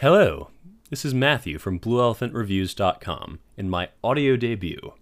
[0.00, 0.48] Hello,
[0.88, 4.94] this is Matthew from BlueElephantReviews.com in my audio debut.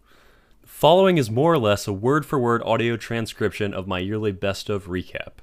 [0.62, 4.32] The following is more or less a word for word audio transcription of my yearly
[4.32, 5.34] best of recap.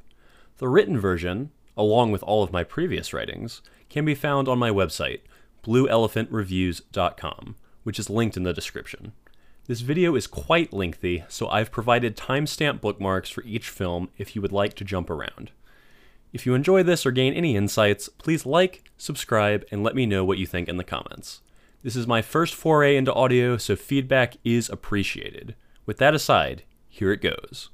[0.58, 4.72] The written version, along with all of my previous writings, can be found on my
[4.72, 5.22] website,
[5.64, 9.14] BlueElephantReviews.com, which is linked in the description.
[9.68, 14.42] This video is quite lengthy, so I've provided timestamp bookmarks for each film if you
[14.42, 15.52] would like to jump around.
[16.36, 20.26] If you enjoy this or gain any insights, please like, subscribe, and let me know
[20.26, 21.40] what you think in the comments.
[21.82, 25.56] This is my first foray into audio, so feedback is appreciated.
[25.86, 27.70] With that aside, here it goes.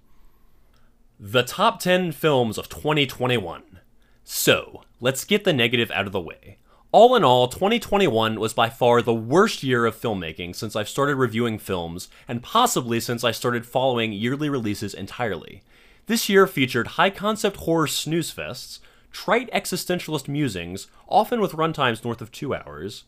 [1.19, 3.79] The top 10 films of 2021.
[4.23, 6.59] So, let's get the negative out of the way.
[6.91, 11.15] All in all, 2021 was by far the worst year of filmmaking since I've started
[11.15, 15.63] reviewing films, and possibly since I started following yearly releases entirely.
[16.07, 18.79] This year featured high concept horror snooze fests,
[19.11, 23.03] trite existentialist musings, often with runtimes north of two hours,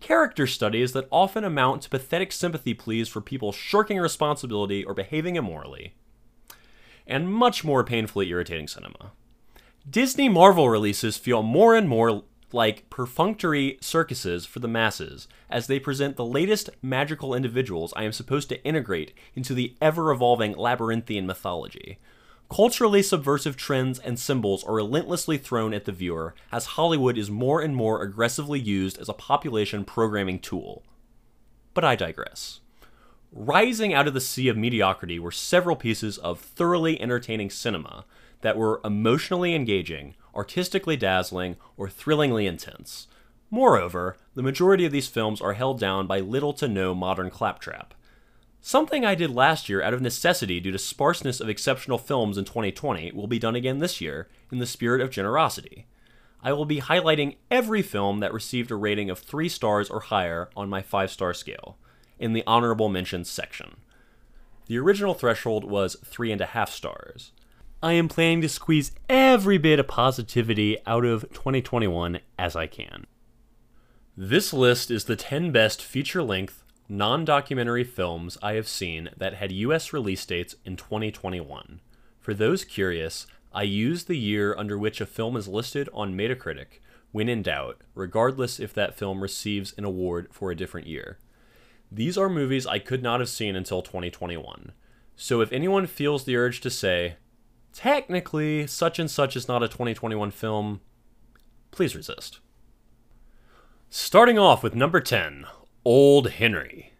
[0.00, 5.36] character studies that often amount to pathetic sympathy pleas for people shirking responsibility or behaving
[5.36, 5.94] immorally,
[7.06, 9.12] and much more painfully irritating cinema.
[9.88, 15.78] Disney Marvel releases feel more and more like perfunctory circuses for the masses as they
[15.78, 21.26] present the latest magical individuals I am supposed to integrate into the ever evolving labyrinthian
[21.26, 21.98] mythology,
[22.54, 27.62] Culturally subversive trends and symbols are relentlessly thrown at the viewer as Hollywood is more
[27.62, 30.82] and more aggressively used as a population programming tool.
[31.72, 32.60] But I digress.
[33.32, 38.04] Rising out of the sea of mediocrity were several pieces of thoroughly entertaining cinema
[38.42, 43.08] that were emotionally engaging, artistically dazzling, or thrillingly intense.
[43.50, 47.94] Moreover, the majority of these films are held down by little to no modern claptrap.
[48.64, 52.44] Something I did last year out of necessity due to sparseness of exceptional films in
[52.44, 55.86] 2020 will be done again this year in the spirit of generosity.
[56.44, 60.48] I will be highlighting every film that received a rating of 3 stars or higher
[60.56, 61.76] on my 5 star scale
[62.20, 63.78] in the honorable mentions section.
[64.66, 67.32] The original threshold was 3.5 stars.
[67.82, 73.08] I am planning to squeeze every bit of positivity out of 2021 as I can.
[74.16, 76.61] This list is the 10 best feature length
[76.92, 81.80] non documentary films I have seen that had US release dates in 2021.
[82.20, 86.80] For those curious, I use the year under which a film is listed on Metacritic
[87.10, 91.18] when in doubt, regardless if that film receives an award for a different year.
[91.90, 94.72] These are movies I could not have seen until 2021.
[95.16, 97.16] So if anyone feels the urge to say,
[97.72, 100.82] technically, such and such is not a 2021 film,
[101.70, 102.40] please resist.
[103.88, 105.46] Starting off with number 10,
[105.84, 106.92] Old Henry.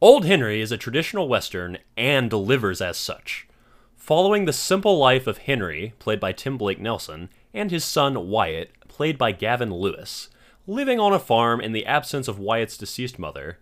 [0.00, 3.46] Old Henry is a traditional Western and delivers as such.
[3.94, 8.72] Following the simple life of Henry, played by Tim Blake Nelson, and his son Wyatt,
[8.88, 10.28] played by Gavin Lewis,
[10.66, 13.58] living on a farm in the absence of Wyatt's deceased mother,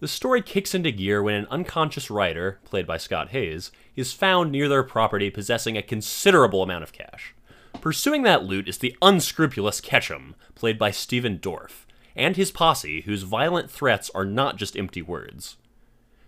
[0.00, 4.50] the story kicks into gear when an unconscious writer, played by Scott Haze, is found
[4.50, 7.36] near their property possessing a considerable amount of cash.
[7.80, 11.84] Pursuing that loot is the unscrupulous Ketchum, played by Stephen Dorff,
[12.18, 15.56] and his posse, whose violent threats are not just empty words.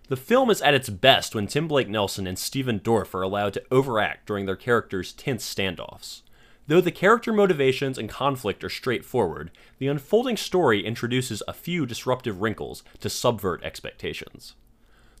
[0.07, 3.53] The film is at its best when Tim Blake Nelson and Stephen Dorff are allowed
[3.53, 6.21] to overact during their characters' tense standoffs.
[6.67, 12.41] Though the character motivations and conflict are straightforward, the unfolding story introduces a few disruptive
[12.41, 14.55] wrinkles to subvert expectations.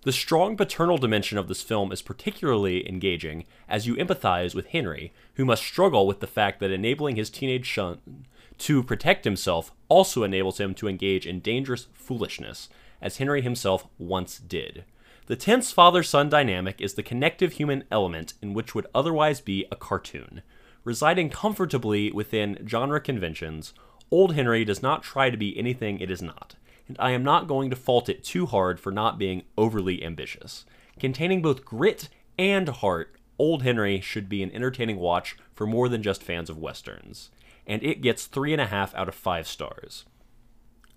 [0.03, 5.13] The strong paternal dimension of this film is particularly engaging as you empathize with Henry,
[5.35, 8.25] who must struggle with the fact that enabling his teenage son
[8.61, 12.69] to protect himself also enables him to engage in dangerous foolishness,
[13.01, 14.85] as Henry himself once did.
[15.25, 19.65] The tense father son dynamic is the connective human element in which would otherwise be
[19.71, 20.43] a cartoon.
[20.83, 23.73] Residing comfortably within genre conventions,
[24.11, 26.55] Old Henry does not try to be anything it is not,
[26.87, 30.65] and I am not going to fault it too hard for not being overly ambitious.
[30.99, 36.03] Containing both grit and heart, Old Henry should be an entertaining watch for more than
[36.03, 37.31] just fans of westerns
[37.71, 40.03] and it gets 3.5 out of 5 stars.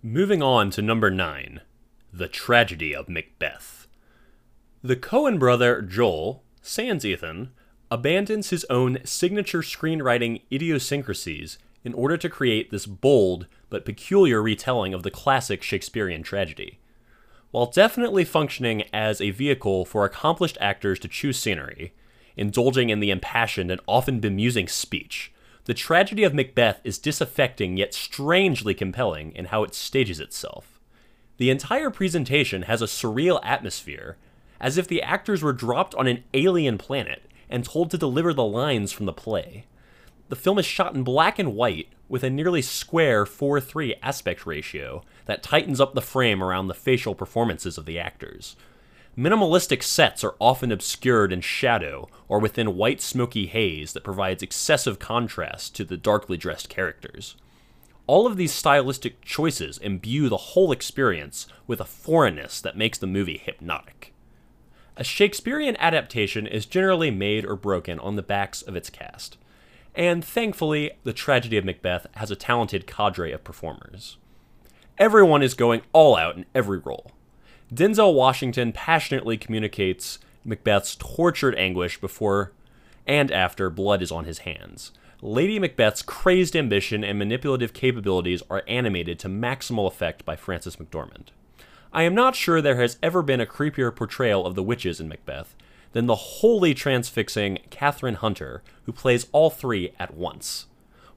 [0.03, 1.61] Moving on to number 9
[2.13, 3.87] The Tragedy of Macbeth.
[4.83, 7.53] The Coen brother, Joel, sans Ethan,
[7.93, 14.93] abandons his own signature screenwriting idiosyncrasies in order to create this bold but peculiar retelling
[14.93, 16.81] of the classic Shakespearean tragedy.
[17.53, 21.95] While definitely functioning as a vehicle for accomplished actors to choose scenery,
[22.37, 25.31] indulging in the impassioned and often bemusing speech,
[25.65, 30.79] the tragedy of Macbeth is disaffecting yet strangely compelling in how it stages itself.
[31.39, 34.17] The entire presentation has a surreal atmosphere,
[34.61, 38.45] as if the actors were dropped on an alien planet and told to deliver the
[38.45, 39.65] lines from the play.
[40.29, 44.47] the film is shot in black and white with a nearly square 4 3 aspect
[44.47, 48.57] ratio that tightens up the frame around the facial performances of the actors.
[49.17, 54.99] Minimalistic sets are often obscured in shadow or within white smoky haze that provides excessive
[54.99, 57.37] contrast to the darkly dressed characters.
[58.09, 63.07] All of these stylistic choices imbue the whole experience with a foreignness that makes the
[63.07, 64.13] movie hypnotic.
[64.97, 69.39] A Shakespearean adaptation is generally made or broken on the backs of its cast,
[69.95, 74.19] and thankfully, the tragedy of Macbeth has a talented cadre of performers.
[74.99, 77.13] Everyone is going all out in every role.
[77.73, 82.53] Denzel Washington passionately communicates Macbeth's tortured anguish before
[83.07, 84.93] and after blood is on his hands.
[85.23, 91.29] Lady Macbeth's crazed ambition and manipulative capabilities are animated to maximal effect by Frances McDormand.
[91.93, 95.09] I am not sure there has ever been a creepier portrayal of the witches in
[95.09, 95.55] Macbeth
[95.93, 100.67] than the wholly transfixing Kathryn Hunter, who plays all three at once.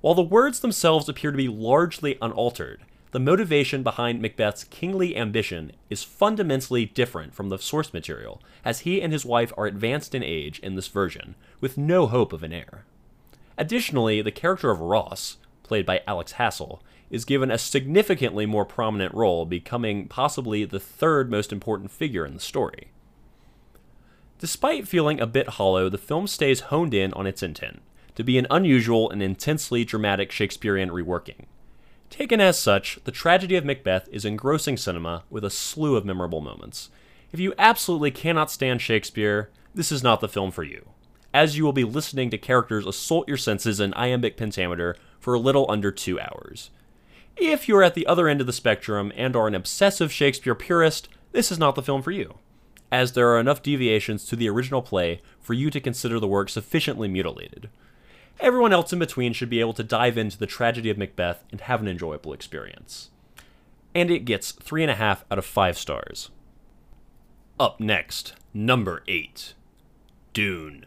[0.02, 5.72] While the words themselves appear to be largely unaltered, the motivation behind Macbeth's kingly ambition
[5.90, 10.24] is fundamentally different from the source material, as he and his wife are advanced in
[10.24, 12.86] age in this version, with no hope of an heir.
[13.58, 19.14] Additionally, the character of Ross, played by Alex Hassell, is given a significantly more prominent
[19.14, 22.90] role, becoming possibly the third most important figure in the story.
[24.40, 27.82] Despite feeling a bit hollow, the film stays honed in on its intent
[28.16, 31.46] to be an unusual and intensely dramatic Shakespearean reworking.
[32.10, 36.42] Taken as such, the tragedy of Macbeth is engrossing cinema with a slew of memorable
[36.42, 36.90] moments.
[37.32, 40.90] If you absolutely cannot stand Shakespeare, this is not the film for you,
[41.34, 45.40] as you will be listening to characters assault your senses in iambic pentameter for a
[45.40, 46.70] little under two hours.
[47.36, 51.10] If you're at the other end of the spectrum and are an obsessive Shakespeare purist,
[51.34, 52.40] this is not the film for you,
[52.92, 56.50] as there are enough deviations to the original play for you to consider the work
[56.50, 57.70] sufficiently mutilated.
[58.40, 61.62] Everyone else in between should be able to dive into the tragedy of Macbeth and
[61.62, 63.10] have an enjoyable experience.
[63.96, 66.30] And it gets 3.5 out of 5 stars.
[67.60, 69.56] Up next, number 8
[70.34, 70.86] Dune.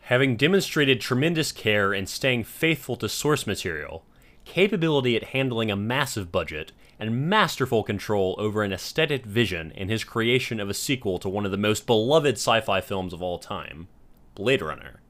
[0.00, 4.04] Having demonstrated tremendous care in staying faithful to source material,
[4.44, 10.04] capability at handling a massive budget, and masterful control over an aesthetic vision in his
[10.04, 13.38] creation of a sequel to one of the most beloved sci fi films of all
[13.38, 13.88] time,
[14.34, 15.00] Blade Runner.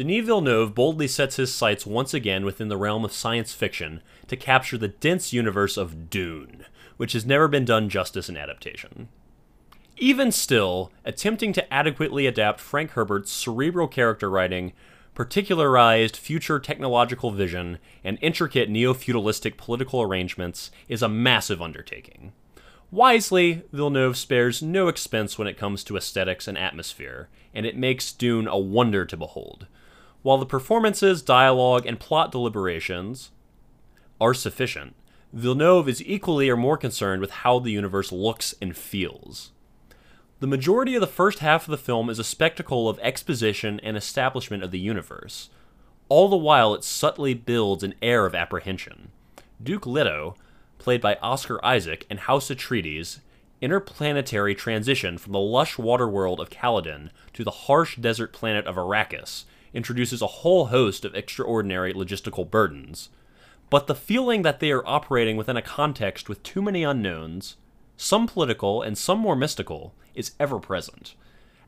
[0.00, 4.34] Denis Villeneuve boldly sets his sights once again within the realm of science fiction to
[4.34, 6.64] capture the dense universe of Dune,
[6.96, 9.10] which has never been done justice in adaptation.
[9.98, 14.72] Even still, attempting to adequately adapt Frank Herbert's cerebral character writing,
[15.14, 22.32] particularized future technological vision, and intricate neo feudalistic political arrangements is a massive undertaking.
[22.90, 28.12] Wisely, Villeneuve spares no expense when it comes to aesthetics and atmosphere, and it makes
[28.12, 29.66] Dune a wonder to behold.
[30.22, 33.30] While the performances, dialogue, and plot deliberations
[34.20, 34.94] are sufficient,
[35.32, 39.52] Villeneuve is equally or more concerned with how the universe looks and feels.
[40.40, 43.96] The majority of the first half of the film is a spectacle of exposition and
[43.96, 45.50] establishment of the universe.
[46.08, 49.12] All the while, it subtly builds an air of apprehension.
[49.62, 50.34] Duke Leto,
[50.78, 53.20] played by Oscar Isaac in House Atreides,
[53.60, 58.76] interplanetary transition from the lush water world of Caladan to the harsh desert planet of
[58.76, 63.08] Arrakis introduces a whole host of extraordinary logistical burdens.
[63.68, 67.56] But the feeling that they are operating within a context with too many unknowns,
[67.96, 71.14] some political and some more mystical, is ever present.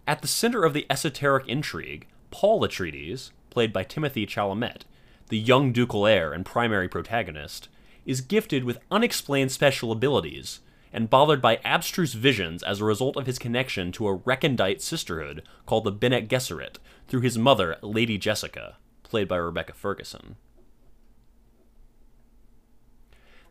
[0.06, 4.82] At the center of the esoteric intrigue, Paul Atreides, played by Timothée Chalamet,
[5.28, 7.68] the young ducal heir and primary protagonist,
[8.04, 10.60] is gifted with unexplained special abilities
[10.92, 15.42] and bothered by abstruse visions as a result of his connection to a recondite sisterhood
[15.64, 16.76] called the Bene Gesserit
[17.12, 20.36] through his mother, Lady Jessica, played by Rebecca Ferguson.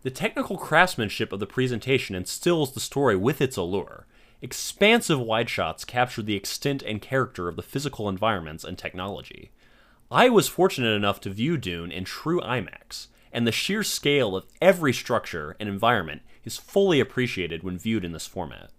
[0.01, 4.07] The technical craftsmanship of the presentation instills the story with its allure.
[4.41, 9.51] Expansive wide shots capture the extent and character of the physical environments and technology.
[10.09, 14.47] I was fortunate enough to view Dune in true IMAX, and the sheer scale of
[14.59, 18.71] every structure and environment is fully appreciated when viewed in this format.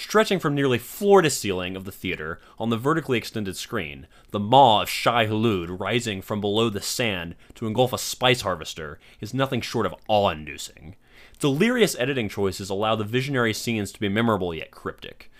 [0.00, 4.38] Stretching from nearly floor to ceiling of the theater on the vertically extended screen, the
[4.38, 9.34] maw of Shai Hulud rising from below the sand to engulf a spice harvester is
[9.34, 10.94] nothing short of awe inducing.
[11.40, 15.32] Delirious editing choices allow the visionary scenes to be memorable yet cryptic.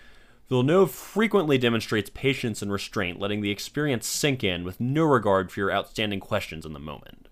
[0.49, 5.61] Villeneuve frequently demonstrates patience and restraint, letting the experience sink in with no regard for
[5.61, 7.29] your outstanding questions in the moment.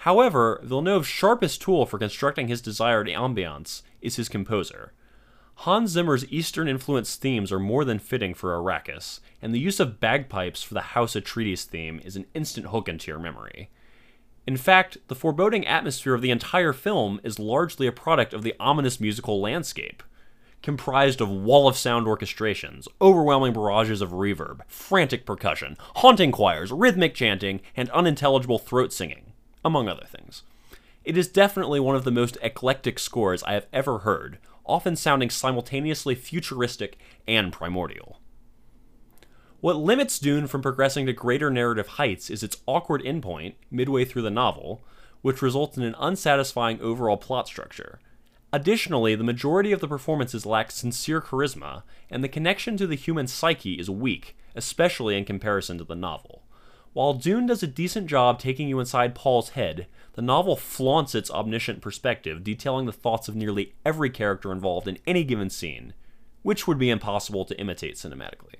[0.00, 4.92] However, Villeneuve's sharpest tool for constructing his desired ambiance is his composer.
[5.60, 9.98] Hans Zimmer's Eastern influenced themes are more than fitting for Arrakis, and the use of
[9.98, 13.70] bagpipes for the House of Atreides theme is an instant hook into your memory.
[14.46, 18.54] In fact, the foreboding atmosphere of the entire film is largely a product of the
[18.60, 20.02] ominous musical landscape,
[20.62, 27.14] comprised of wall of sound orchestrations, overwhelming barrages of reverb, frantic percussion, haunting choirs, rhythmic
[27.14, 29.32] chanting, and unintelligible throat singing,
[29.64, 30.42] among other things.
[31.02, 35.30] It is definitely one of the most eclectic scores I have ever heard, often sounding
[35.30, 38.20] simultaneously futuristic and primordial.
[39.60, 44.22] What limits Dune from progressing to greater narrative heights is its awkward endpoint, midway through
[44.22, 44.82] the novel,
[45.22, 47.98] which results in an unsatisfying overall plot structure.
[48.52, 53.26] Additionally, the majority of the performances lack sincere charisma, and the connection to the human
[53.26, 56.42] psyche is weak, especially in comparison to the novel.
[56.96, 61.30] While Dune does a decent job taking you inside Paul's head, the novel flaunts its
[61.30, 65.92] omniscient perspective, detailing the thoughts of nearly every character involved in any given scene,
[66.42, 68.54] which would be impossible to imitate cinematically.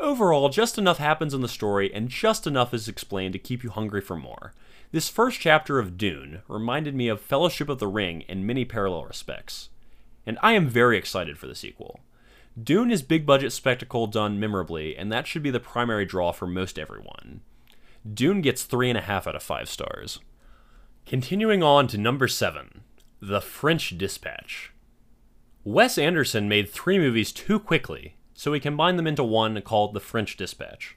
[0.00, 3.70] Overall, just enough happens in the story, and just enough is explained to keep you
[3.70, 4.52] hungry for more.
[4.90, 9.04] This first chapter of Dune reminded me of Fellowship of the Ring in many parallel
[9.04, 9.68] respects,
[10.26, 12.00] and I am very excited for the sequel.
[12.62, 16.46] Dune is big budget spectacle done memorably, and that should be the primary draw for
[16.46, 17.40] most everyone.
[18.12, 20.20] Dune gets 3.5 out of 5 stars.
[21.06, 22.82] Continuing on to number 7
[23.20, 24.72] The French Dispatch.
[25.64, 30.00] Wes Anderson made three movies too quickly so he combined them into one called The
[30.00, 30.96] French Dispatch.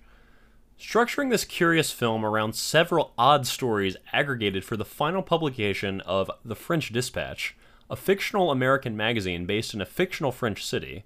[0.79, 6.55] Structuring this curious film around several odd stories aggregated for the final publication of The
[6.55, 7.57] French Dispatch,
[7.89, 11.03] a fictional American magazine based in a fictional French city,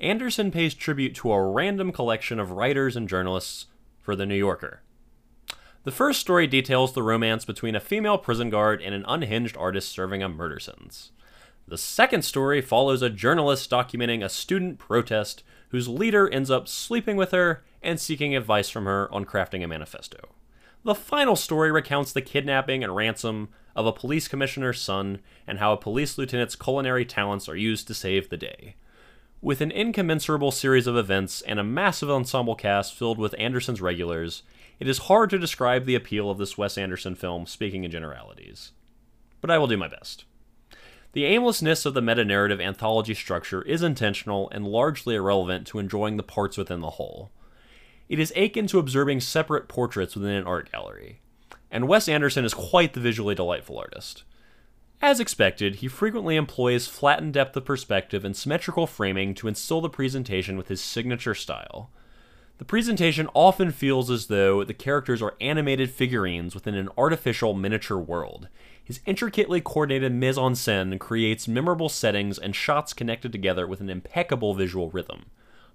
[0.00, 3.66] Anderson pays tribute to a random collection of writers and journalists
[3.98, 4.82] for The New Yorker.
[5.84, 9.88] The first story details the romance between a female prison guard and an unhinged artist
[9.88, 11.12] serving a murder sentence.
[11.68, 17.16] The second story follows a journalist documenting a student protest whose leader ends up sleeping
[17.16, 20.18] with her and seeking advice from her on crafting a manifesto.
[20.84, 25.72] The final story recounts the kidnapping and ransom of a police commissioner's son and how
[25.72, 28.76] a police lieutenant's culinary talents are used to save the day.
[29.46, 34.42] With an incommensurable series of events and a massive ensemble cast filled with Anderson's regulars,
[34.80, 38.72] it is hard to describe the appeal of this Wes Anderson film speaking in generalities.
[39.40, 40.24] But I will do my best.
[41.12, 46.16] The aimlessness of the meta narrative anthology structure is intentional and largely irrelevant to enjoying
[46.16, 47.30] the parts within the whole.
[48.08, 51.20] It is akin to observing separate portraits within an art gallery.
[51.70, 54.24] And Wes Anderson is quite the visually delightful artist.
[55.02, 59.90] As expected, he frequently employs flattened depth of perspective and symmetrical framing to instill the
[59.90, 61.90] presentation with his signature style.
[62.58, 67.98] The presentation often feels as though the characters are animated figurines within an artificial miniature
[67.98, 68.48] world,
[68.86, 73.90] his intricately coordinated mise en scène creates memorable settings and shots connected together with an
[73.90, 75.26] impeccable visual rhythm.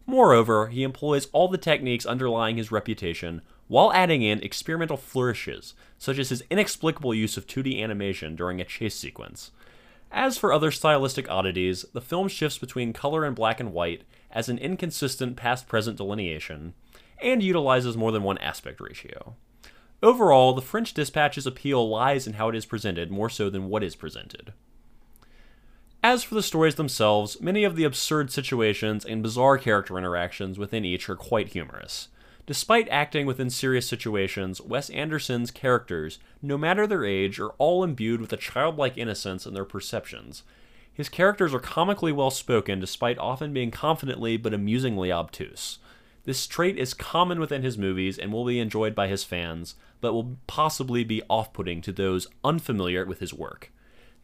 [0.05, 6.19] Moreover, he employs all the techniques underlying his reputation while adding in experimental flourishes, such
[6.19, 9.51] as his inexplicable use of 2D animation during a chase sequence.
[10.11, 14.49] As for other stylistic oddities, the film shifts between color and black and white as
[14.49, 16.73] an inconsistent past present delineation,
[17.21, 19.37] and utilizes more than one aspect ratio.
[20.03, 23.85] Overall, the French Dispatch's appeal lies in how it is presented more so than what
[23.85, 24.51] is presented.
[26.03, 30.83] As for the stories themselves, many of the absurd situations and bizarre character interactions within
[30.83, 32.09] each are quite humorous.
[32.47, 38.19] Despite acting within serious situations, Wes Anderson's characters, no matter their age, are all imbued
[38.19, 40.43] with a childlike innocence in their perceptions.
[40.91, 45.79] His characters are comically well spoken despite often being confidently but amusingly obtuse.
[46.23, 50.13] This trait is common within his movies and will be enjoyed by his fans, but
[50.13, 53.71] will possibly be off putting to those unfamiliar with his work.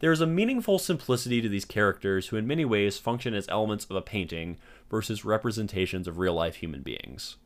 [0.00, 3.84] There is a meaningful simplicity to these characters who, in many ways, function as elements
[3.86, 4.58] of a painting
[4.88, 7.36] versus representations of real life human beings.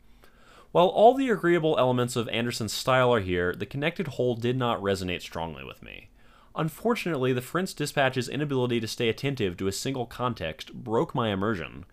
[0.73, 4.81] While all the agreeable elements of Anderson's style are here, the connected whole did not
[4.81, 6.09] resonate strongly with me.
[6.55, 11.85] Unfortunately, the French Dispatch's inability to stay attentive to a single context broke my immersion.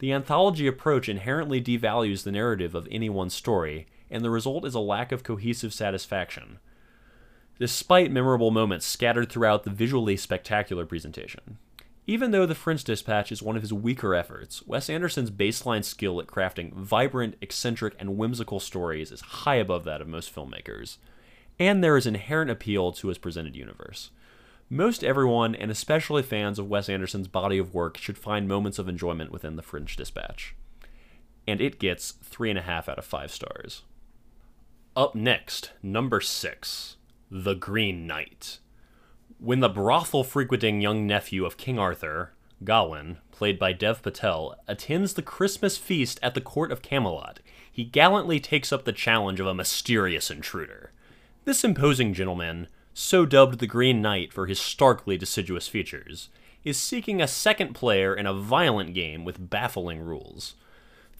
[0.00, 4.74] The anthology approach inherently devalues the narrative of any one story, and the result is
[4.74, 6.58] a lack of cohesive satisfaction,
[7.60, 11.58] despite memorable moments scattered throughout the visually spectacular presentation.
[12.06, 16.20] Even though The French Dispatch is one of his weaker efforts, Wes Anderson's baseline skill
[16.20, 20.98] at crafting vibrant, eccentric, and whimsical stories is high above that of most filmmakers,
[21.58, 24.10] and there is inherent appeal to his presented universe.
[24.68, 28.88] Most everyone, and especially fans of Wes Anderson's body of work, should find moments of
[28.88, 30.54] enjoyment within The French Dispatch.
[31.46, 33.82] And it gets 3.5 out of 5 stars.
[34.94, 36.96] Up next, number 6
[37.30, 38.58] The Green Knight.
[39.44, 42.32] When the brothel frequenting young nephew of King Arthur,
[42.64, 47.84] Gawain, played by Dev Patel, attends the Christmas feast at the court of Camelot, he
[47.84, 50.92] gallantly takes up the challenge of a mysterious intruder.
[51.44, 56.30] This imposing gentleman, so dubbed the Green Knight for his starkly deciduous features,
[56.64, 60.54] is seeking a second player in a violent game with baffling rules.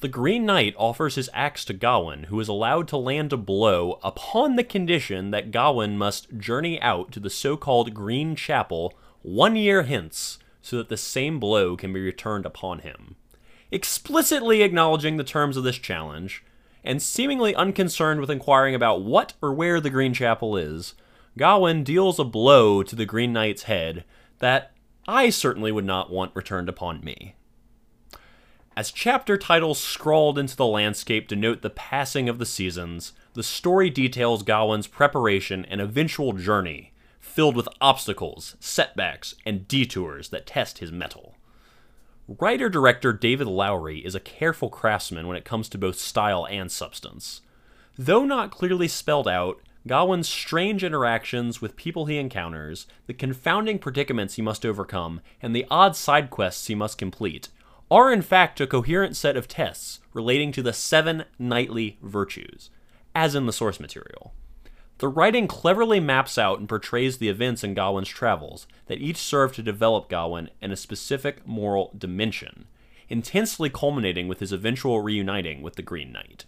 [0.05, 3.99] The Green Knight offers his axe to Gawain, who is allowed to land a blow
[4.03, 8.93] upon the condition that Gawain must journey out to the so called Green Chapel
[9.23, 13.17] one year hence so that the same blow can be returned upon him.
[13.71, 16.45] Explicitly acknowledging the terms of this challenge,
[16.85, 20.93] and seemingly unconcerned with inquiring about what or where the Green Chapel is,
[21.39, 24.05] Gawain deals a blow to the Green Knight's head
[24.41, 24.73] that
[25.09, 27.37] I certainly would not want returned upon me.
[28.77, 33.89] As chapter titles scrawled into the landscape denote the passing of the seasons, the story
[33.89, 40.91] details Gawain's preparation and eventual journey, filled with obstacles, setbacks, and detours that test his
[40.91, 41.37] mettle.
[42.27, 46.73] Writer director David Lowery is a careful craftsman when it comes to both style and
[46.73, 47.43] substance.
[47.97, 54.35] Though not clearly spelled out, Gawain's strange interactions with people he encounters, the confounding predicaments
[54.35, 57.51] he must overcome, and the odd side quests he must complete
[57.91, 62.71] are in fact a coherent set of tests relating to the seven knightly virtues,
[63.15, 64.33] as in the source material.
[64.99, 69.55] The writing cleverly maps out and portrays the events in Gawain's travels that each serve
[69.55, 72.67] to develop Gawain in a specific moral dimension,
[73.09, 76.45] intensely culminating with his eventual reuniting with the Green Knight.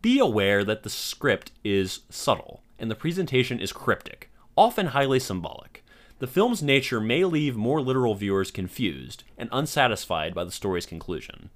[0.00, 5.84] Be aware that the script is subtle and the presentation is cryptic, often highly symbolic
[6.18, 11.50] the film's nature may leave more literal viewers confused and unsatisfied by the story's conclusion.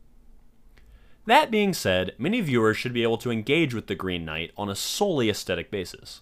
[1.26, 4.68] That being said, many viewers should be able to engage with The Green Knight on
[4.68, 6.20] a solely aesthetic basis.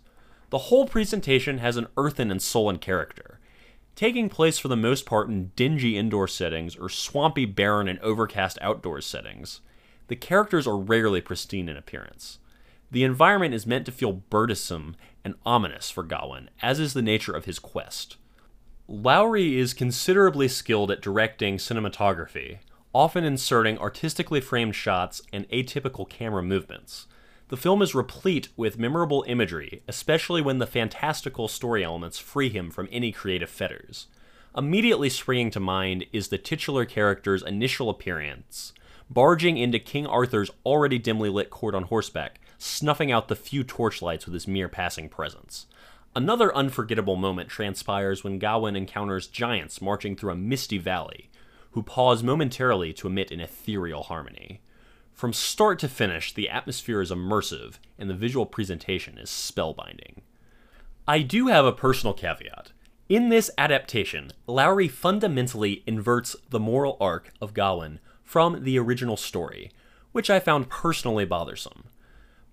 [0.50, 3.40] The whole presentation has an earthen and sullen character,
[3.96, 8.58] taking place for the most part in dingy indoor settings or swampy, barren, and overcast
[8.60, 9.60] outdoor settings.
[10.06, 12.38] The characters are rarely pristine in appearance.
[12.90, 17.32] The environment is meant to feel burdensome and ominous for Gawain, as is the nature
[17.32, 18.16] of his quest.
[18.90, 22.60] Lowery is considerably skilled at directing cinematography,
[22.94, 27.06] often inserting artistically framed shots and atypical camera movements.
[27.48, 32.70] The film is replete with memorable imagery, especially when the fantastical story elements free him
[32.70, 34.06] from any creative fetters.
[34.56, 38.72] Immediately springing to mind is the titular character's initial appearance,
[39.10, 44.24] barging into King Arthur's already dimly lit court on horseback, snuffing out the few torchlights
[44.24, 45.66] with his mere passing presence.
[46.16, 51.30] Another unforgettable moment transpires when Gawain encounters giants marching through a misty valley,
[51.72, 54.60] who pause momentarily to emit an ethereal harmony.
[55.12, 60.22] From start to finish, the atmosphere is immersive, and the visual presentation is spellbinding.
[61.06, 62.72] I do have a personal caveat.
[63.08, 69.70] In this adaptation, Lowery fundamentally inverts the moral arc of Gawain from the original story,
[70.12, 71.84] which I found personally bothersome.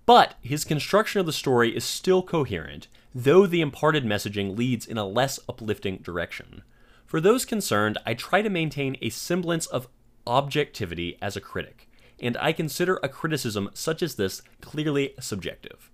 [0.06, 2.88] But his construction of the story is still coherent,
[3.18, 6.60] though the imparted messaging leads in a less uplifting direction.
[7.06, 9.88] For those concerned, I try to maintain a semblance of
[10.26, 11.88] objectivity as a critic,
[12.20, 15.90] and I consider a criticism such as this clearly subjective.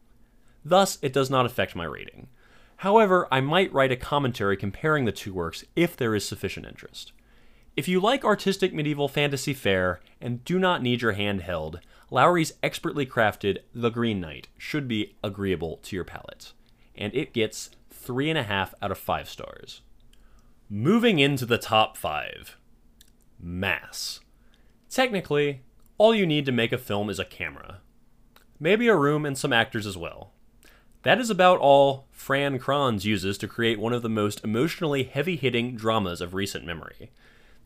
[0.64, 2.26] Thus, it does not affect my rating.
[2.78, 7.12] However, I might write a commentary comparing the two works if there is sufficient interest.
[7.76, 11.78] If you like artistic medieval fantasy fare and do not need your hand held,
[12.10, 16.52] Lowery's expertly crafted The Green Knight should be agreeable to your palate,
[16.96, 19.82] and it gets 3.5 out of 5 stars.
[20.68, 22.56] Moving into the top 5
[23.40, 24.20] Mass.
[24.88, 25.62] Technically,
[25.98, 27.80] all you need to make a film is a camera.
[28.60, 30.32] Maybe a room and some actors as well.
[31.02, 35.34] That is about all Fran Kranz uses to create one of the most emotionally heavy
[35.36, 37.10] hitting dramas of recent memory.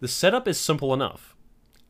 [0.00, 1.36] The setup is simple enough.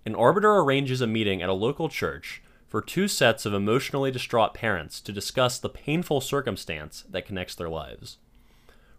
[0.04, 2.42] An arbiter arranges a meeting at a local church
[2.76, 7.70] for two sets of emotionally distraught parents to discuss the painful circumstance that connects their
[7.70, 8.18] lives.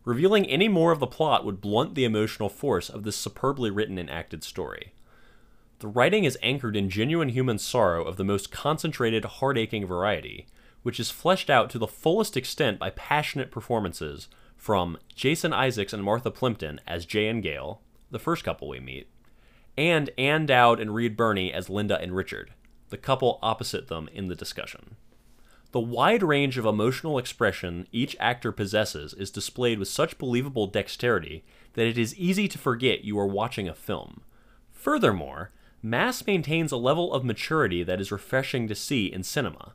[0.03, 3.99] Revealing any more of the plot would blunt the emotional force of this superbly written
[3.99, 4.93] and acted story.
[5.77, 10.47] The writing is anchored in genuine human sorrow of the most concentrated, heart aching variety,
[10.81, 16.03] which is fleshed out to the fullest extent by passionate performances from Jason Isaacs and
[16.03, 19.07] Martha Plimpton as Jay and Gail, the first couple we meet,
[19.77, 22.53] and Ann Dowd and Reed Birney as Linda and Richard,
[22.89, 24.95] the couple opposite them in the discussion.
[25.71, 31.43] The wide range of emotional expression each actor possesses is displayed with such believable dexterity
[31.73, 34.21] that it is easy to forget you are watching a film.
[34.71, 35.51] Furthermore,
[35.83, 39.73] Mass maintains a level of maturity that is refreshing to see in cinema,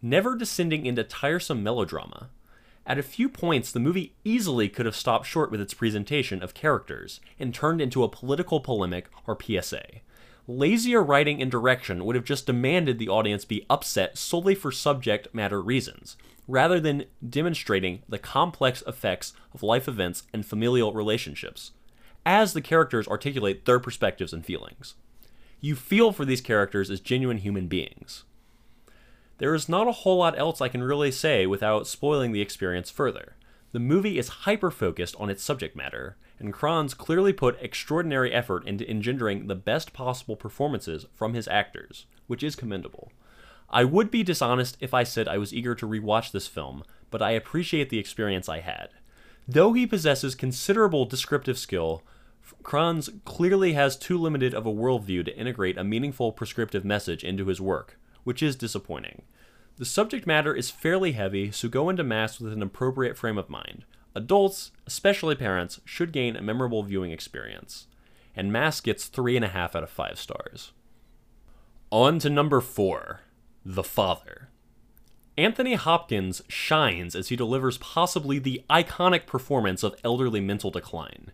[0.00, 2.30] never descending into tiresome melodrama.
[2.86, 6.54] At a few points, the movie easily could have stopped short with its presentation of
[6.54, 10.00] characters and turned into a political polemic or PSA,
[10.46, 15.32] lazier writing and direction would have just demanded the audience be upset solely for subject
[15.32, 16.16] matter reasons,
[16.48, 21.72] rather than demonstrating the complex effects of life events and familial relationships,
[22.26, 24.94] as the characters articulate their perspectives and feelings.
[25.60, 28.24] You feel for these characters as genuine human beings.
[29.38, 32.90] There is not a whole lot else I can really say without spoiling the experience
[32.90, 33.36] further.
[33.72, 38.66] The movie is hyper focused on its subject matter, and Kranz clearly put extraordinary effort
[38.66, 43.12] into engendering the best possible performances from his actors, which is commendable.
[43.70, 47.22] I would be dishonest if I said I was eager to rewatch this film, but
[47.22, 48.90] I appreciate the experience I had.
[49.48, 52.02] Though he possesses considerable descriptive skill,
[52.62, 57.46] Kranz clearly has too limited of a worldview to integrate a meaningful prescriptive message into
[57.46, 59.22] his work, which is disappointing.
[59.76, 63.48] The subject matter is fairly heavy, so go into Mass with an appropriate frame of
[63.48, 63.84] mind.
[64.14, 67.86] Adults, especially parents, should gain a memorable viewing experience.
[68.36, 70.72] And Mass gets 3.5 out of 5 stars.
[71.90, 73.20] On to number 4
[73.64, 74.48] The Father.
[75.38, 81.32] Anthony Hopkins shines as he delivers possibly the iconic performance of elderly mental decline.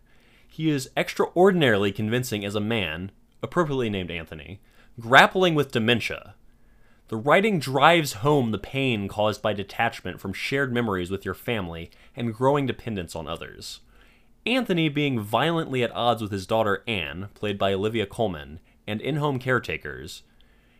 [0.48, 3.10] He is extraordinarily convincing as a man,
[3.42, 4.60] appropriately named Anthony,
[5.00, 6.34] grappling with dementia,
[7.08, 11.90] the writing drives home the pain caused by detachment from shared memories with your family
[12.14, 13.80] and growing dependence on others.
[14.44, 19.16] Anthony being violently at odds with his daughter Anne, played by Olivia Colman, and in
[19.16, 20.22] home caretakers,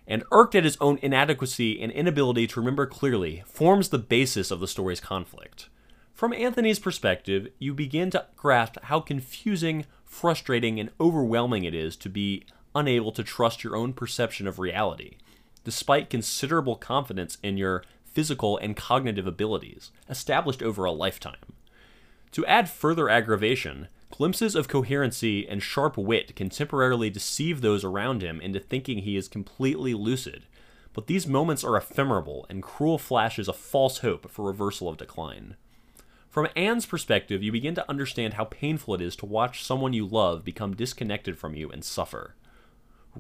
[0.07, 4.61] and irked at his own inadequacy and inability to remember clearly, forms the basis of
[4.61, 5.69] the story's conflict.
[6.13, 12.09] From Anthony's perspective, you begin to grasp how confusing, frustrating, and overwhelming it is to
[12.09, 15.17] be unable to trust your own perception of reality
[15.65, 21.37] despite considerable confidence in your physical and cognitive abilities, established over a lifetime.
[22.33, 28.23] To add further aggravation, glimpses of coherency and sharp wit can temporarily deceive those around
[28.23, 30.45] him into thinking he is completely lucid,
[30.93, 35.55] but these moments are ephemeral and cruel flashes of false hope for reversal of decline.
[36.29, 40.07] From Anne's perspective, you begin to understand how painful it is to watch someone you
[40.07, 42.35] love become disconnected from you and suffer.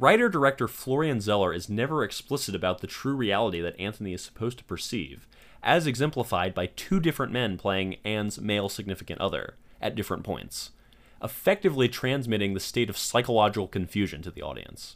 [0.00, 4.58] Writer director Florian Zeller is never explicit about the true reality that Anthony is supposed
[4.58, 5.26] to perceive,
[5.60, 10.70] as exemplified by two different men playing Anne's male significant other at different points,
[11.20, 14.94] effectively transmitting the state of psychological confusion to the audience.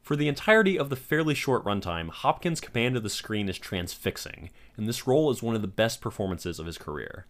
[0.00, 4.50] For the entirety of the fairly short runtime, Hopkins' command of the screen is transfixing,
[4.76, 7.26] and this role is one of the best performances of his career.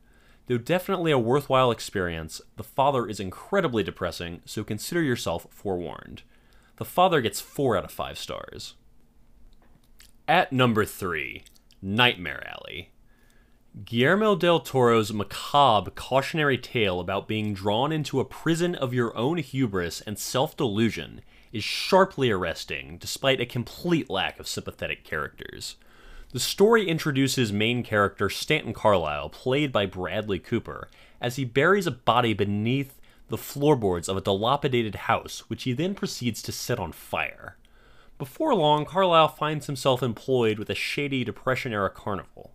[0.46, 6.22] Though definitely a worthwhile experience, The Father is incredibly depressing, so consider yourself forewarned.
[6.83, 8.75] The Father gets 4 out of 5 stars.
[10.27, 11.45] At number 3,
[11.81, 12.90] Nightmare Alley.
[13.85, 19.37] Guillermo del Toro's macabre cautionary tale about being drawn into a prison of your own
[19.37, 21.21] hubris and self delusion
[21.53, 25.77] is sharply arresting, despite a complete lack of sympathetic characters.
[26.33, 30.88] The story introduces main character Stanton Carlyle, played by Bradley Cooper,
[31.21, 32.99] as he buries a body beneath
[33.33, 37.57] the floorboards of a dilapidated house, which he then proceeds to set on fire.
[38.18, 42.51] Before long, Carlyle finds himself employed with a shady Depression era carnival.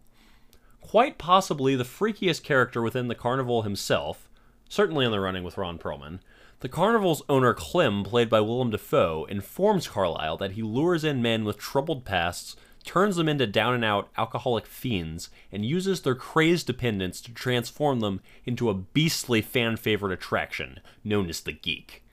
[0.80, 4.30] Quite possibly the freakiest character within the carnival himself,
[4.70, 6.20] certainly in the running with Ron Perlman,
[6.60, 11.44] the carnival's owner Clem, played by Willem Dafoe, informs Carlyle that he lures in men
[11.44, 12.56] with troubled pasts
[12.88, 18.00] turns them into down and out alcoholic fiends, and uses their crazed dependence to transform
[18.00, 22.04] them into a beastly fan favorite attraction known as the Geek.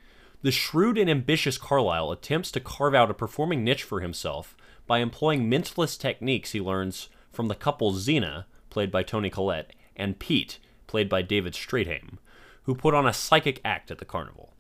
[0.43, 4.57] The shrewd and ambitious Carlyle attempts to carve out a performing niche for himself
[4.87, 10.19] by employing mentalist techniques he learns from the couple Zeena, played by Toni Collette, and
[10.19, 12.19] Pete, played by David Strathairn,
[12.65, 14.54] who put on a psychic act at the carnival.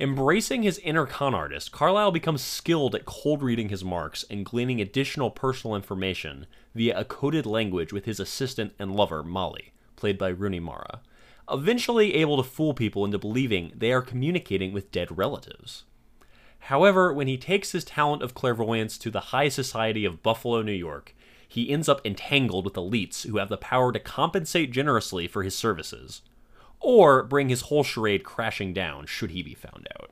[0.00, 4.80] Embracing his inner con artist, Carlyle becomes skilled at cold reading his marks and gleaning
[4.80, 10.28] additional personal information via a coded language with his assistant and lover, Molly, played by
[10.28, 11.02] Rooney Mara,
[11.50, 15.84] eventually able to fool people into believing they are communicating with dead relatives.
[16.60, 20.72] However, when he takes his talent of clairvoyance to the high society of Buffalo, New
[20.72, 21.14] York,
[21.46, 25.54] he ends up entangled with elites who have the power to compensate generously for his
[25.54, 26.22] services,
[26.80, 30.10] or bring his whole charade crashing down should he be found out.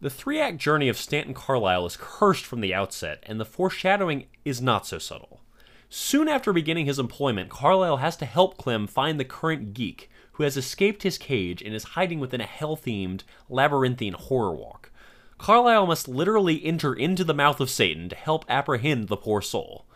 [0.00, 4.26] The three act journey of Stanton Carlyle is cursed from the outset, and the foreshadowing
[4.44, 5.40] is not so subtle.
[5.88, 10.42] Soon after beginning his employment, Carlyle has to help Clem find the current geek who
[10.42, 14.90] has escaped his cage and is hiding within a hell themed, labyrinthine horror walk.
[15.38, 19.86] Carlyle must literally enter into the mouth of Satan to help apprehend the poor soul.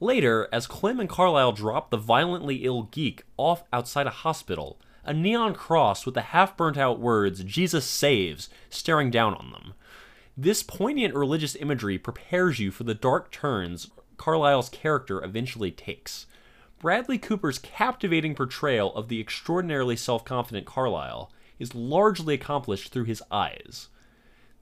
[0.00, 5.12] Later, as Clem and Carlyle drop the violently ill geek off outside a hospital, a
[5.12, 9.74] neon cross with the half burnt out words, Jesus saves, staring down on them.
[10.36, 16.26] This poignant religious imagery prepares you for the dark turns Carlyle's character eventually takes.
[16.80, 23.22] Bradley Cooper's captivating portrayal of the extraordinarily self confident Carlyle is largely accomplished through his
[23.30, 23.88] eyes.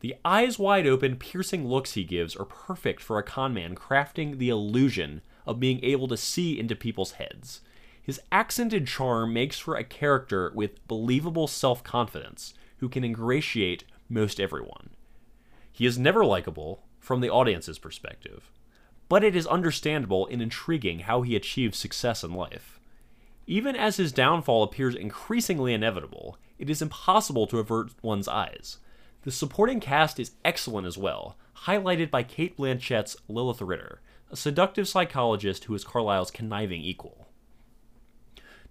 [0.03, 4.49] The eyes wide open, piercing looks he gives are perfect for a conman crafting the
[4.49, 7.61] illusion of being able to see into people's heads.
[8.03, 14.41] His accented charm makes for a character with believable self confidence who can ingratiate most
[14.41, 14.91] everyone.
[15.71, 18.51] He is never likable from the audience's perspective,
[19.09, 22.81] but it is understandable and intriguing how he achieves success in life.
[23.47, 28.79] Even as his downfall appears increasingly inevitable, it is impossible to avert one's eyes.
[29.23, 34.01] The supporting cast is excellent as well, highlighted by Cate Blanchett's Lilith Ritter,
[34.33, 37.29] a seductive psychologist who is Carlyle's conniving equal.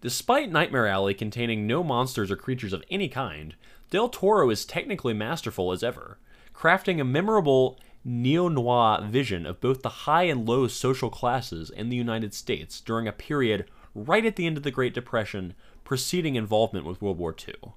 [0.01, 3.55] Despite Nightmare Alley containing no monsters or creatures of any kind,
[3.91, 6.17] Del Toro is technically masterful as ever,
[6.53, 11.87] crafting a memorable neo noir vision of both the high and low social classes in
[11.87, 15.53] the United States during a period right at the end of the Great Depression
[15.85, 17.73] preceding involvement with World War II.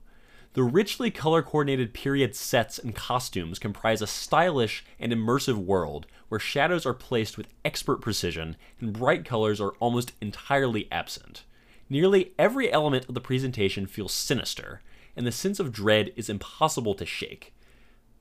[0.55, 6.39] The richly color coordinated period sets and costumes comprise a stylish and immersive world where
[6.39, 11.43] shadows are placed with expert precision and bright colors are almost entirely absent.
[11.91, 14.81] Nearly every element of the presentation feels sinister,
[15.17, 17.53] and the sense of dread is impossible to shake.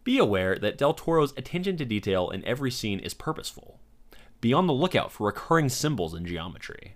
[0.04, 3.80] Be aware that Del Toro's attention to detail in every scene is purposeful.
[4.42, 6.96] Be on the lookout for recurring symbols and geometry.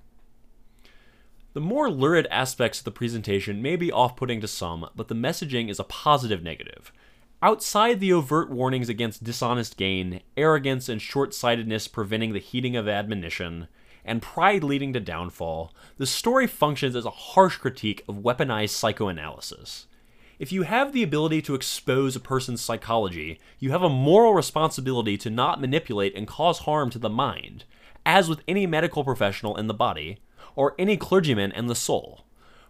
[1.58, 5.15] The more lurid aspects of the presentation may be off putting to some, but the
[5.15, 6.93] messaging is a positive negative.
[7.41, 12.88] Outside the overt warnings against dishonest gain, arrogance and short sightedness preventing the heeding of
[12.88, 13.70] admonition,
[14.06, 19.88] and pride leading to downfall, the story functions as a harsh critique of weaponized psychoanalysis.
[20.38, 25.17] If you have the ability to expose a person's psychology, you have a moral responsibility
[25.17, 27.63] to not manipulate and cause harm to the mind,
[28.06, 30.20] as with any medical professional in the body,
[30.58, 32.26] or any clergyman in the soul.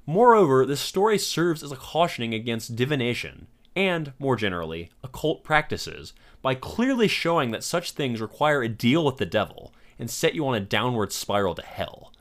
[0.05, 6.53] Moreover, this story serves as a cautioning against divination, and, more generally, occult practices, by
[6.53, 10.53] clearly showing that such things require a deal with the devil, and set you on
[10.53, 12.13] a downward spiral to hell.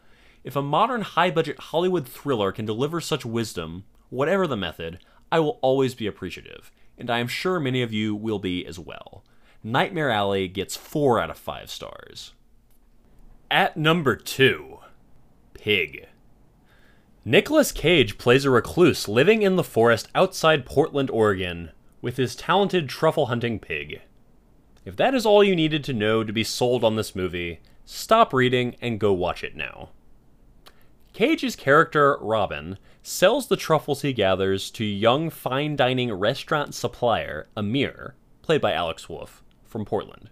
[0.42, 5.00] If a modern high budget Hollywood thriller can deliver such wisdom, whatever the method,
[5.30, 8.78] I will always be appreciative, and I am sure many of you will be as
[8.78, 9.24] well.
[9.64, 12.32] Nightmare Alley gets 4 out of 5 stars.
[13.50, 14.78] At number 2,
[15.66, 16.06] Pig.
[17.24, 22.88] Nicolas Cage plays a recluse living in the forest outside Portland, Oregon, with his talented
[22.88, 24.00] truffle hunting pig.
[24.84, 28.32] If that is all you needed to know to be sold on this movie, stop
[28.32, 29.88] reading and go watch it now.
[31.12, 38.14] Cage's character, Robin, sells the truffles he gathers to young fine dining restaurant supplier, Amir,
[38.40, 40.30] played by Alex Wolff, from Portland.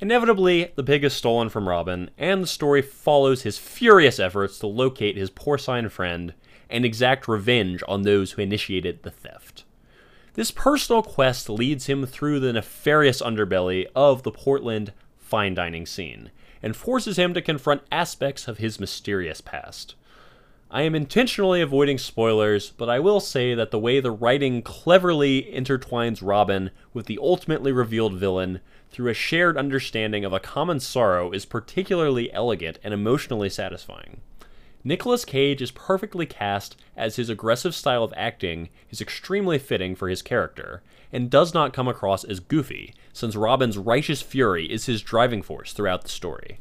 [0.00, 4.66] Inevitably, the pig is stolen from Robin, and the story follows his furious efforts to
[4.66, 6.32] locate his porcine friend
[6.70, 9.64] and exact revenge on those who initiated the theft.
[10.34, 16.30] This personal quest leads him through the nefarious underbelly of the Portland fine dining scene
[16.62, 19.96] and forces him to confront aspects of his mysterious past.
[20.70, 25.42] I am intentionally avoiding spoilers, but I will say that the way the writing cleverly
[25.42, 28.60] intertwines Robin with the ultimately revealed villain
[28.90, 34.20] through a shared understanding of a common sorrow is particularly elegant and emotionally satisfying.
[34.82, 40.08] Nicolas Cage is perfectly cast as his aggressive style of acting is extremely fitting for
[40.08, 45.02] his character, and does not come across as goofy, since Robin's righteous fury is his
[45.02, 46.60] driving force throughout the story.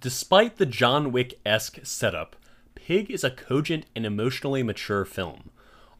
[0.00, 2.36] Despite the John Wick esque setup,
[2.74, 5.50] Pig is a cogent and emotionally mature film.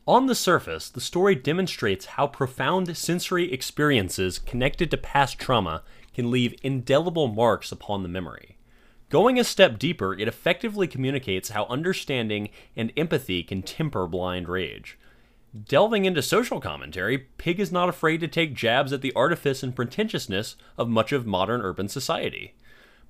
[0.09, 5.83] On the surface, the story demonstrates how profound sensory experiences connected to past trauma
[6.15, 8.57] can leave indelible marks upon the memory.
[9.09, 14.97] Going a step deeper, it effectively communicates how understanding and empathy can temper blind rage.
[15.65, 19.75] Delving into social commentary, Pig is not afraid to take jabs at the artifice and
[19.75, 22.55] pretentiousness of much of modern urban society.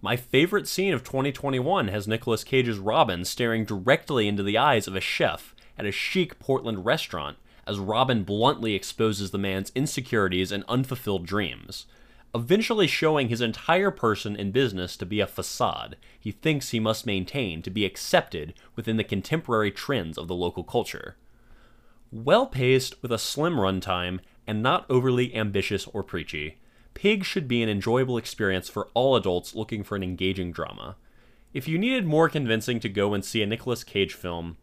[0.01, 4.97] My favorite scene of 2021 has Nicolas Cage's Robin staring directly into the eyes of
[4.97, 7.37] a chef at a chic Portland restaurant
[7.67, 11.87] as Robin bluntly exposes the man's insecurities and unfulfilled dreams
[12.37, 17.07] eventually showing his entire person and business to be a facade he thinks he must
[17.07, 21.17] maintain to be accepted within the contemporary trends of the local culture.
[22.13, 26.59] Well paced with a slim runtime and not overly ambitious or preachy,
[26.93, 30.97] Pig should be an enjoyable experience for all adults looking for an engaging drama.
[31.55, 34.59] If you needed more convincing to go and see a Nicolas Cage film,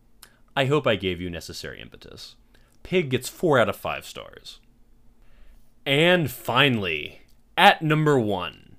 [0.55, 2.35] I hope I gave you necessary impetus.
[2.83, 4.59] Pig gets 4 out of 5 stars.
[5.85, 7.21] And finally,
[7.57, 8.75] at number 1,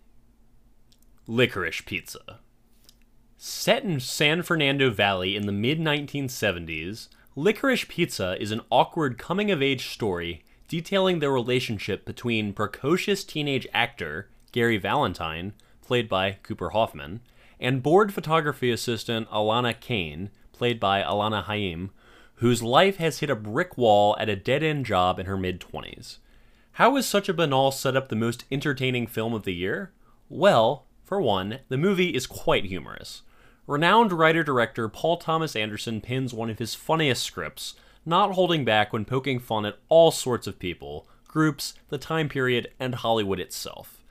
[1.26, 2.40] Licorice Pizza.
[3.37, 9.50] Set in San Fernando Valley in the mid 1970s, Licorice Pizza is an awkward coming
[9.50, 16.70] of age story detailing the relationship between precocious teenage actor Gary Valentine, played by Cooper
[16.70, 17.20] Hoffman,
[17.60, 21.90] and bored photography assistant Alana Kane, played by Alana Haim,
[22.36, 25.60] whose life has hit a brick wall at a dead end job in her mid
[25.60, 26.18] 20s.
[26.72, 29.92] How is such a banal setup the most entertaining film of the year?
[30.28, 33.22] Well, for one, the movie is quite humorous.
[33.66, 38.92] Renowned writer director Paul Thomas Anderson pins one of his funniest scripts, not holding back
[38.92, 44.02] when poking fun at all sorts of people, groups, the time period, and Hollywood itself.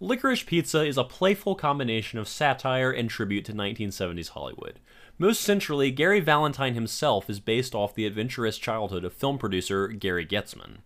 [0.00, 4.80] Licorice Pizza is a playful combination of satire and tribute to 1970s Hollywood.
[5.22, 10.26] Most centrally, Gary Valentine himself is based off the adventurous childhood of film producer Gary
[10.26, 10.78] Goetzman.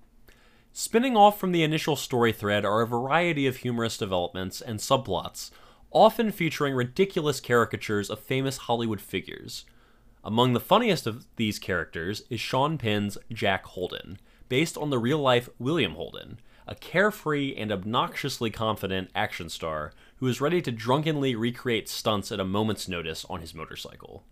[0.75, 5.51] Spinning off from the initial story thread are a variety of humorous developments and subplots,
[5.90, 9.64] often featuring ridiculous caricatures of famous Hollywood figures.
[10.22, 14.18] Among the funniest of these characters is Sean Penn's Jack Holden,
[14.51, 20.26] based on the real life William Holden, a carefree and obnoxiously confident action star who
[20.26, 24.24] is ready to drunkenly recreate stunts at a moment's notice on his motorcycle.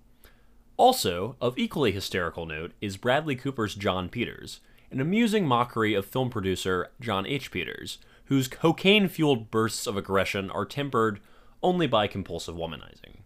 [0.77, 6.31] Also, of equally hysterical note is Bradley Cooper's John Peters, an amusing mockery of film
[6.31, 7.51] producer John H.
[7.51, 11.21] Peters, whose cocaine fueled bursts of aggression are tempered
[11.63, 13.19] only by compulsive womanizing.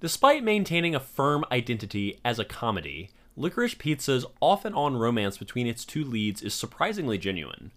[0.00, 5.66] Despite maintaining a firm identity as a comedy, Licorice Pizza's off and on romance between
[5.66, 7.72] its two leads is surprisingly genuine.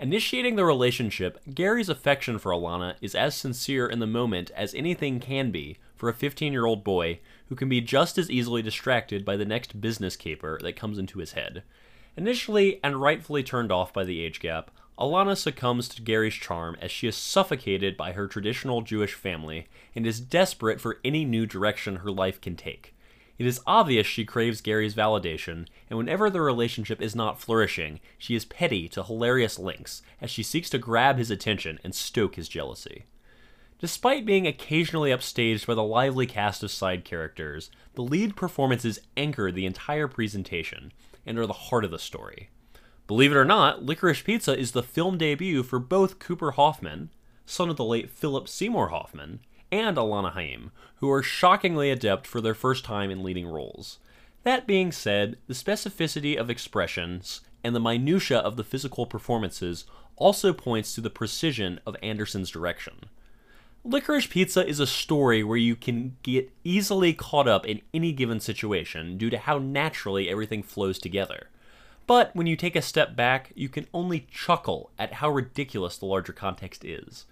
[0.00, 5.20] Initiating the relationship, Gary's affection for Alana is as sincere in the moment as anything
[5.20, 9.24] can be for a 15 year old boy who can be just as easily distracted
[9.24, 11.62] by the next business caper that comes into his head.
[12.16, 16.90] Initially and rightfully turned off by the age gap, Alana succumbs to Gary's charm as
[16.90, 21.96] she is suffocated by her traditional Jewish family and is desperate for any new direction
[21.96, 22.93] her life can take.
[23.38, 28.34] It is obvious she craves Gary's validation, and whenever the relationship is not flourishing, she
[28.34, 32.48] is petty to hilarious lengths as she seeks to grab his attention and stoke his
[32.48, 33.06] jealousy.
[33.80, 39.50] Despite being occasionally upstaged by the lively cast of side characters, the lead performances anchor
[39.50, 40.92] the entire presentation
[41.26, 42.50] and are the heart of the story.
[43.06, 47.10] Believe it or not, Licorice Pizza is the film debut for both Cooper Hoffman,
[47.44, 49.40] son of the late Philip Seymour Hoffman,
[49.74, 53.98] and Alana Haim, who are shockingly adept for their first time in leading roles.
[54.44, 59.84] That being said, the specificity of expressions and the minutiae of the physical performances
[60.16, 63.06] also points to the precision of Anderson's direction.
[63.84, 68.38] Licorice Pizza is a story where you can get easily caught up in any given
[68.38, 71.48] situation due to how naturally everything flows together.
[72.06, 76.06] But when you take a step back, you can only chuckle at how ridiculous the
[76.06, 77.26] larger context is.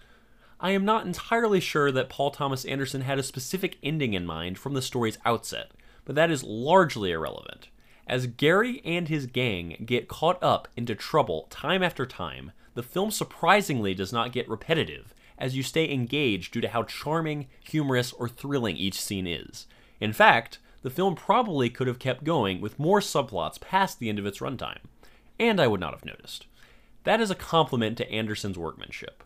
[0.62, 4.60] I am not entirely sure that Paul Thomas Anderson had a specific ending in mind
[4.60, 5.72] from the story's outset,
[6.04, 7.68] but that is largely irrelevant.
[8.06, 13.10] As Gary and his gang get caught up into trouble time after time, the film
[13.10, 18.28] surprisingly does not get repetitive, as you stay engaged due to how charming, humorous, or
[18.28, 19.66] thrilling each scene is.
[19.98, 24.20] In fact, the film probably could have kept going with more subplots past the end
[24.20, 24.78] of its runtime,
[25.40, 26.46] and I would not have noticed.
[27.02, 29.24] That is a compliment to Anderson's workmanship.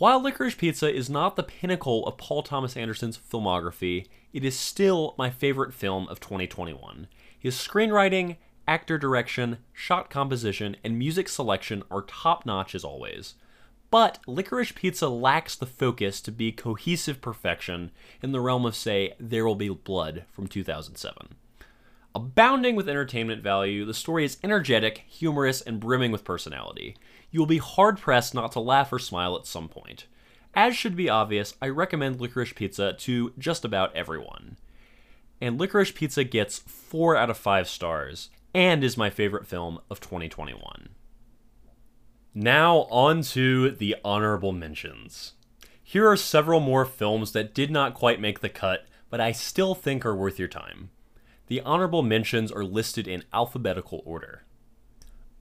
[0.00, 5.14] While Licorice Pizza is not the pinnacle of Paul Thomas Anderson's filmography, it is still
[5.18, 7.06] my favorite film of 2021.
[7.38, 13.34] His screenwriting, actor direction, shot composition, and music selection are top notch as always.
[13.90, 17.90] But Licorice Pizza lacks the focus to be cohesive perfection
[18.22, 21.34] in the realm of, say, There Will Be Blood from 2007.
[22.12, 26.96] Abounding with entertainment value, the story is energetic, humorous, and brimming with personality.
[27.30, 30.06] You will be hard pressed not to laugh or smile at some point.
[30.54, 34.56] As should be obvious, I recommend Licorice Pizza to just about everyone.
[35.40, 40.00] And Licorice Pizza gets 4 out of 5 stars, and is my favorite film of
[40.00, 40.88] 2021.
[42.34, 45.34] Now, on to the honorable mentions.
[45.82, 49.74] Here are several more films that did not quite make the cut, but I still
[49.74, 50.90] think are worth your time.
[51.46, 54.44] The honorable mentions are listed in alphabetical order.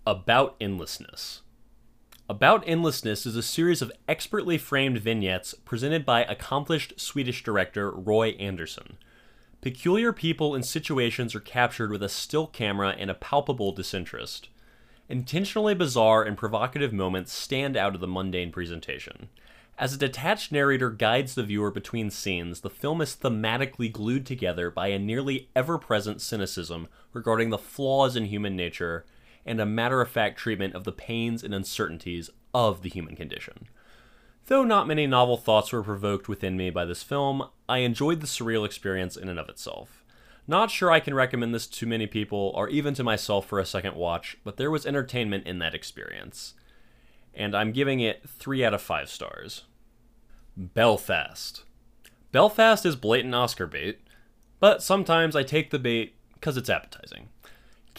[0.07, 1.41] About Endlessness.
[2.29, 8.29] About Endlessness is a series of expertly framed vignettes presented by accomplished Swedish director Roy
[8.33, 8.97] Andersson.
[9.61, 14.49] Peculiar people and situations are captured with a still camera and a palpable disinterest.
[15.09, 19.29] Intentionally bizarre and provocative moments stand out of the mundane presentation.
[19.79, 24.69] As a detached narrator guides the viewer between scenes, the film is thematically glued together
[24.69, 29.03] by a nearly ever present cynicism regarding the flaws in human nature
[29.49, 33.67] and a matter of fact treatment of the pains and uncertainties of the human condition.
[34.45, 38.27] Though not many novel thoughts were provoked within me by this film, I enjoyed the
[38.27, 40.03] surreal experience in and of itself.
[40.47, 43.65] Not sure I can recommend this to many people or even to myself for a
[43.65, 46.53] second watch, but there was entertainment in that experience.
[47.33, 49.63] And I'm giving it 3 out of 5 stars.
[50.57, 51.63] Belfast.
[52.31, 53.99] Belfast is blatant Oscar bait,
[54.59, 57.29] but sometimes I take the bait because it's appetizing.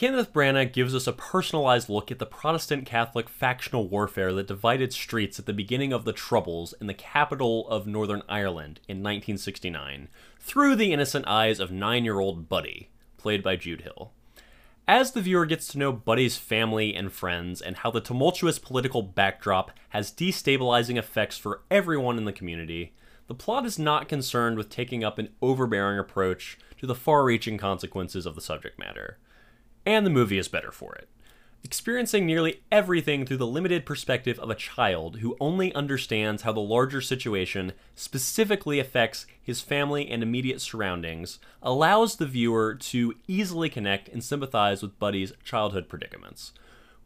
[0.00, 4.94] Kenneth Branagh gives us a personalized look at the Protestant Catholic factional warfare that divided
[4.94, 10.08] streets at the beginning of the Troubles in the capital of Northern Ireland in 1969
[10.38, 12.88] through the innocent eyes of nine year old Buddy,
[13.18, 14.12] played by Jude Hill.
[14.88, 19.02] As the viewer gets to know Buddy's family and friends and how the tumultuous political
[19.02, 22.94] backdrop has destabilizing effects for everyone in the community,
[23.26, 27.58] the plot is not concerned with taking up an overbearing approach to the far reaching
[27.58, 29.18] consequences of the subject matter
[29.90, 31.08] and the movie is better for it.
[31.62, 36.60] Experiencing nearly everything through the limited perspective of a child who only understands how the
[36.60, 44.08] larger situation specifically affects his family and immediate surroundings allows the viewer to easily connect
[44.08, 46.52] and sympathize with Buddy's childhood predicaments.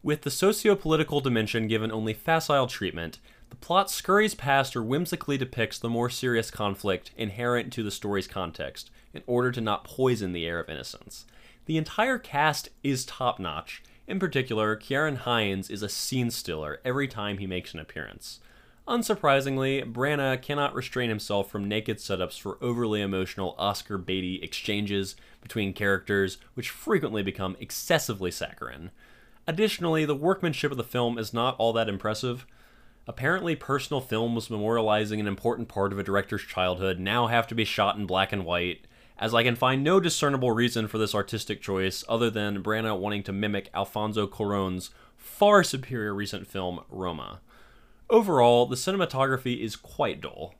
[0.01, 3.19] With the socio political dimension given only facile treatment,
[3.49, 8.27] the plot scurries past or whimsically depicts the more serious conflict inherent to the story's
[8.27, 11.25] context in order to not poison the air of innocence.
[11.65, 13.81] The entire cast is top notch.
[14.07, 18.39] In particular, Ciarán Hinds is a scene stiller every time he makes an appearance.
[18.87, 25.73] Unsurprisingly, Branagh cannot restrain himself from naked setups for overly emotional Oscar Beatty exchanges between
[25.73, 28.91] characters, which frequently become excessively saccharine.
[29.47, 32.45] Additionally, the workmanship of the film is not all that impressive.
[33.07, 37.65] Apparently, personal films memorializing an important part of a director's childhood now have to be
[37.65, 38.85] shot in black and white,
[39.17, 43.23] as I can find no discernible reason for this artistic choice other than Branagh wanting
[43.23, 47.41] to mimic Alfonso Cuarón's far superior recent film, Roma.
[48.09, 50.55] Overall, the cinematography is quite dull.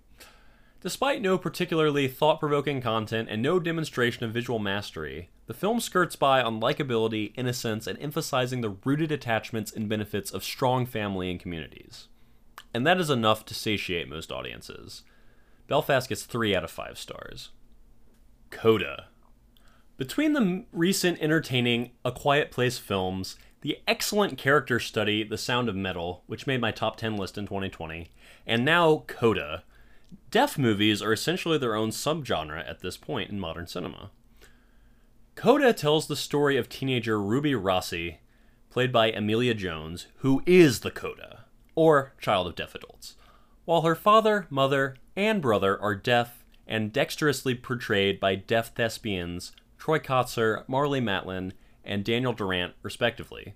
[0.82, 6.16] Despite no particularly thought provoking content and no demonstration of visual mastery, the film skirts
[6.16, 11.39] by on likability, innocence, and emphasizing the rooted attachments and benefits of strong family and
[11.39, 12.08] communities.
[12.74, 15.03] And that is enough to satiate most audiences.
[15.68, 17.49] Belfast gets 3 out of 5 stars.
[18.56, 19.08] Coda.
[19.97, 25.76] Between the recent entertaining A Quiet Place films, the excellent character study The Sound of
[25.76, 28.10] Metal, which made my top 10 list in 2020,
[28.47, 29.66] and now Coda,
[30.32, 34.10] deaf movies are essentially their own subgenre at this point in modern cinema.
[35.36, 38.20] Coda tells the story of teenager Ruby Rossi,
[38.70, 41.43] played by Emilia Jones, who is the Coda,
[41.76, 43.18] or child of deaf adults.
[43.66, 49.99] While her father, mother, and brother are deaf and dexterously portrayed by deaf thespians Troy
[49.99, 51.51] Kotsur, Marlee Matlin,
[51.84, 53.53] and Daniel Durant, respectively.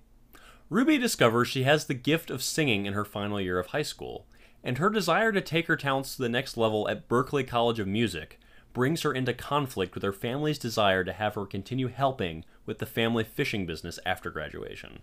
[0.68, 4.26] Ruby discovers she has the gift of singing in her final year of high school,
[4.62, 7.88] and her desire to take her talents to the next level at Berklee College of
[7.88, 8.38] Music
[8.72, 12.86] brings her into conflict with her family's desire to have her continue helping with the
[12.86, 15.00] family fishing business after graduation.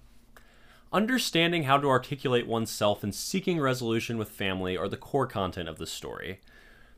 [0.93, 5.77] Understanding how to articulate oneself and seeking resolution with family are the core content of
[5.77, 6.39] the story.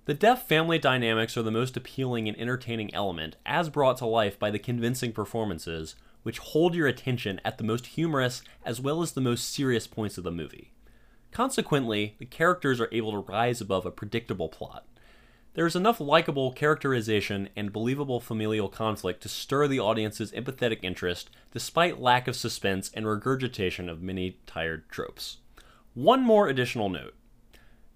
[0.10, 4.40] The deaf family dynamics are the most appealing and entertaining element, as brought to life
[4.40, 5.94] by the convincing performances,
[6.24, 10.18] which hold your attention at the most humorous as well as the most serious points
[10.18, 10.72] of the movie.
[11.32, 14.88] Consequently, the characters are able to rise above a predictable plot.
[15.54, 21.30] There is enough likable characterization and believable familial conflict to stir the audience's empathetic interest
[21.52, 25.38] despite lack of suspense and regurgitation of many tired tropes.
[25.94, 27.14] One more additional note.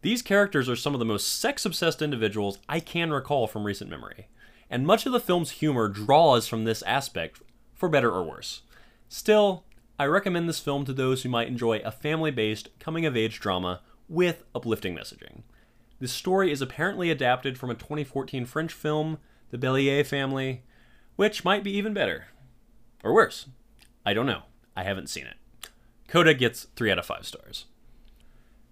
[0.04, 3.90] These characters are some of the most sex obsessed individuals I can recall from recent
[3.90, 4.28] memory,
[4.70, 7.42] and much of the film's humor draws from this aspect,
[7.74, 8.64] for better or worse.
[9.08, 9.64] Still,
[9.98, 13.40] I recommend this film to those who might enjoy a family based, coming of age
[13.40, 13.80] drama
[14.10, 15.44] with uplifting messaging.
[16.00, 19.20] This story is apparently adapted from a 2014 French film,
[19.52, 20.64] The Bellier Family,
[21.16, 22.26] which might be even better.
[23.06, 23.48] Or worse.
[24.06, 24.44] I don't know.
[24.76, 25.38] I haven't seen it.
[26.10, 27.68] Coda gets 3 out of 5 stars.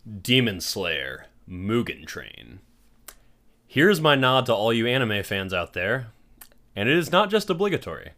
[0.04, 2.60] Demon Slayer Mugen Train.
[3.68, 6.08] Here's my nod to all you anime fans out there,
[6.76, 8.14] and it is not just obligatory.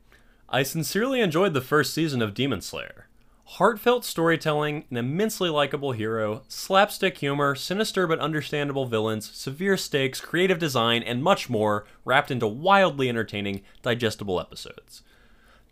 [0.47, 3.07] I sincerely enjoyed the first season of Demon Slayer.
[3.43, 10.59] Heartfelt storytelling, an immensely likable hero, slapstick humor, sinister but understandable villains, severe stakes, creative
[10.59, 15.03] design, and much more wrapped into wildly entertaining, digestible episodes.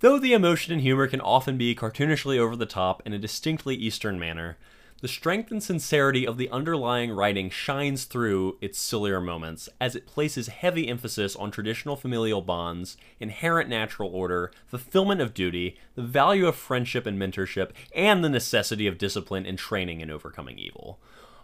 [0.01, 3.75] Though the emotion and humor can often be cartoonishly over the top in a distinctly
[3.75, 4.57] Eastern manner,
[5.01, 10.05] The strength and sincerity of the underlying writing shines through its sillier moments, as it
[10.05, 16.45] places heavy emphasis on traditional familial bonds, inherent natural order, fulfillment of duty, the value
[16.45, 20.99] of friendship and mentorship, and the necessity of discipline and training in overcoming evil.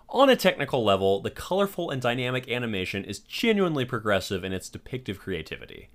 [0.09, 5.17] On a technical level, the colorful and dynamic animation is genuinely progressive in its depictive
[5.17, 5.89] creativity.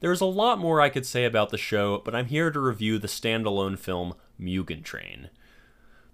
[0.00, 2.60] There is a lot more I could say about the show, but I'm here to
[2.60, 5.30] review the standalone film Mugen Train.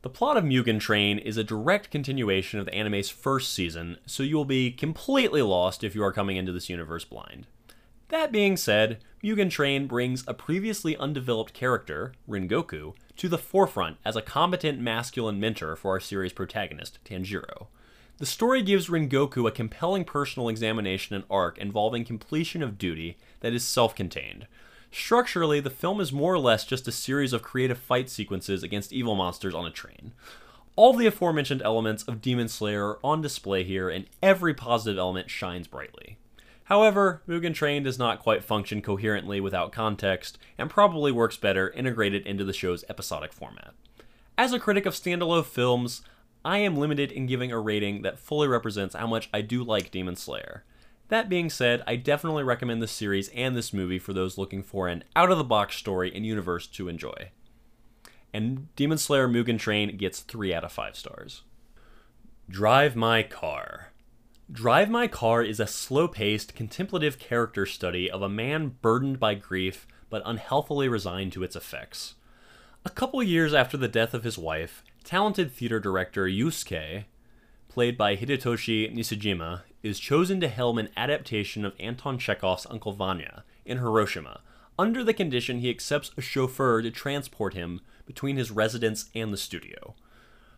[0.03, 4.25] The plot of Mugen Train is a direct continuation of the anime's first season, so
[4.25, 7.47] you will be completely lost if you are coming into this universe blind.
[8.09, 14.17] That being said, Mugen Train brings a previously undeveloped character, Rengoku, to the forefront as
[14.17, 17.69] a competent masculine mentor for our series protagonist, Tanjiro.
[18.19, 23.53] The story gives Rengoku a compelling personal examination and arc involving completion of duty that
[23.53, 24.49] is self contained,
[24.93, 28.93] Structurally, the film is more or less just a series of creative fight sequences against
[28.93, 30.13] evil monsters on a train.
[30.77, 35.31] All the aforementioned elements of Demon Slayer are on display here, and every positive element
[35.31, 36.19] shines brightly.
[36.65, 42.27] However, Mugen Train does not quite function coherently without context, and probably works better integrated
[42.27, 43.73] into the show's episodic format.
[44.37, 46.03] As a critic of standalone films,
[46.45, 49.91] I am limited in giving a rating that fully represents how much I do like
[49.91, 50.65] Demon Slayer.
[51.09, 54.89] That being said, I definitely recommend this series and this movie for those looking for
[54.89, 57.31] an out of the box story and universe to enjoy.
[58.33, 61.43] And Demon Slayer Mugen Train gets 3 out of 5 stars.
[62.49, 63.93] Drive My Car.
[64.51, 69.35] Drive My Car is a slow paced, contemplative character study of a man burdened by
[69.35, 72.15] grief but unhealthily resigned to its effects.
[72.85, 77.05] A couple years after the death of his wife, talented theater director Yusuke,
[77.69, 83.45] played by Hidetoshi Nishijima, is chosen to helm an adaptation of Anton Chekhov's Uncle Vanya
[83.65, 84.41] in Hiroshima,
[84.79, 89.37] under the condition he accepts a chauffeur to transport him between his residence and the
[89.37, 89.95] studio.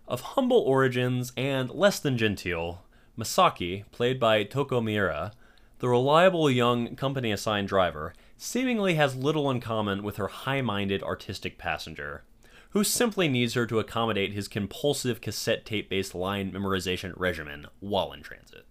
[0.06, 2.84] Of humble origins and less than genteel,
[3.18, 5.32] Masaki, played by Toko Miura,
[5.78, 11.02] the reliable young company assigned driver, seemingly has little in common with her high minded
[11.02, 12.24] artistic passenger,
[12.70, 18.12] who simply needs her to accommodate his compulsive cassette tape based line memorization regimen while
[18.12, 18.66] in transit.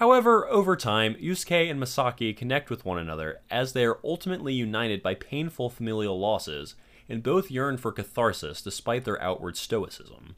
[0.00, 5.02] However, over time, Yusuke and Masaki connect with one another as they are ultimately united
[5.02, 6.74] by painful familial losses,
[7.06, 10.36] and both yearn for catharsis despite their outward stoicism.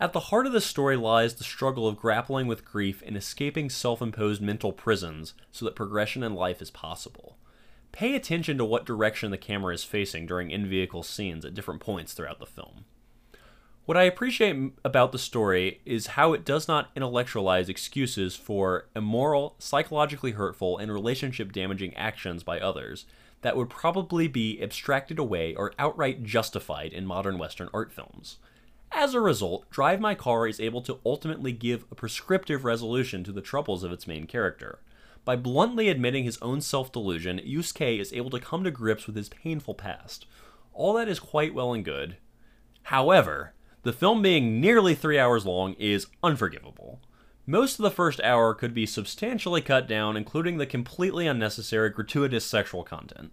[0.00, 3.68] At the heart of the story lies the struggle of grappling with grief and escaping
[3.68, 7.36] self imposed mental prisons so that progression in life is possible.
[7.92, 11.82] Pay attention to what direction the camera is facing during in vehicle scenes at different
[11.82, 12.86] points throughout the film.
[13.86, 19.54] What I appreciate about the story is how it does not intellectualize excuses for immoral,
[19.60, 23.06] psychologically hurtful, and relationship damaging actions by others
[23.42, 28.38] that would probably be abstracted away or outright justified in modern Western art films.
[28.90, 33.30] As a result, Drive My Car is able to ultimately give a prescriptive resolution to
[33.30, 34.80] the troubles of its main character.
[35.24, 39.14] By bluntly admitting his own self delusion, Yusuke is able to come to grips with
[39.14, 40.26] his painful past.
[40.72, 42.16] All that is quite well and good.
[42.82, 43.52] However,
[43.86, 46.98] the film being nearly three hours long is unforgivable.
[47.46, 52.44] Most of the first hour could be substantially cut down, including the completely unnecessary gratuitous
[52.44, 53.30] sexual content.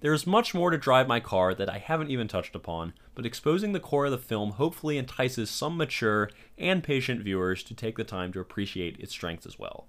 [0.00, 3.26] There is much more to Drive My Car that I haven't even touched upon, but
[3.26, 7.98] exposing the core of the film hopefully entices some mature and patient viewers to take
[7.98, 9.86] the time to appreciate its strengths as well.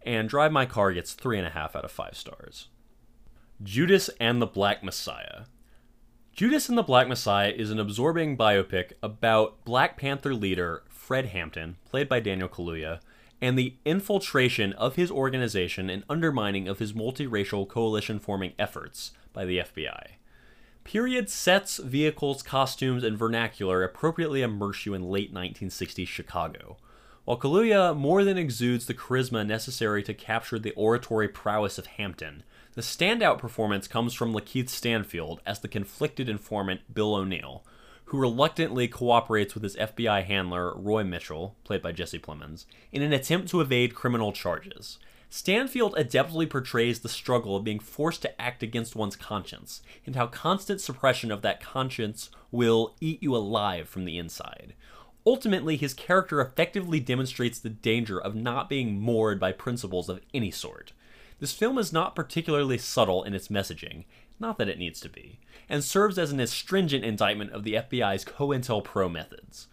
[0.00, 2.68] And Drive My Car gets 3.5 out of 5 stars.
[3.62, 5.42] Judas and the Black Messiah.
[6.32, 11.76] Judas and the Black Messiah is an absorbing biopic about Black Panther leader Fred Hampton,
[11.84, 13.00] played by Daniel Kaluuya,
[13.42, 19.44] and the infiltration of his organization and undermining of his multiracial coalition forming efforts by
[19.44, 20.12] the FBI.
[20.84, 26.78] Period sets, vehicles, costumes, and vernacular appropriately immerse you in late 1960s Chicago.
[27.24, 32.44] While Kaluuya more than exudes the charisma necessary to capture the oratory prowess of Hampton,
[32.74, 37.64] the standout performance comes from Lakeith Stanfield as the conflicted informant Bill O'Neill,
[38.06, 43.12] who reluctantly cooperates with his FBI handler Roy Mitchell, played by Jesse Plemons, in an
[43.12, 44.98] attempt to evade criminal charges.
[45.28, 50.26] Stanfield adeptly portrays the struggle of being forced to act against one's conscience, and how
[50.26, 54.74] constant suppression of that conscience will eat you alive from the inside.
[55.24, 60.50] Ultimately, his character effectively demonstrates the danger of not being moored by principles of any
[60.50, 60.92] sort.
[61.40, 64.04] This film is not particularly subtle in its messaging,
[64.38, 68.26] not that it needs to be, and serves as an astringent indictment of the FBI's
[68.26, 69.66] COINTELPRO methods.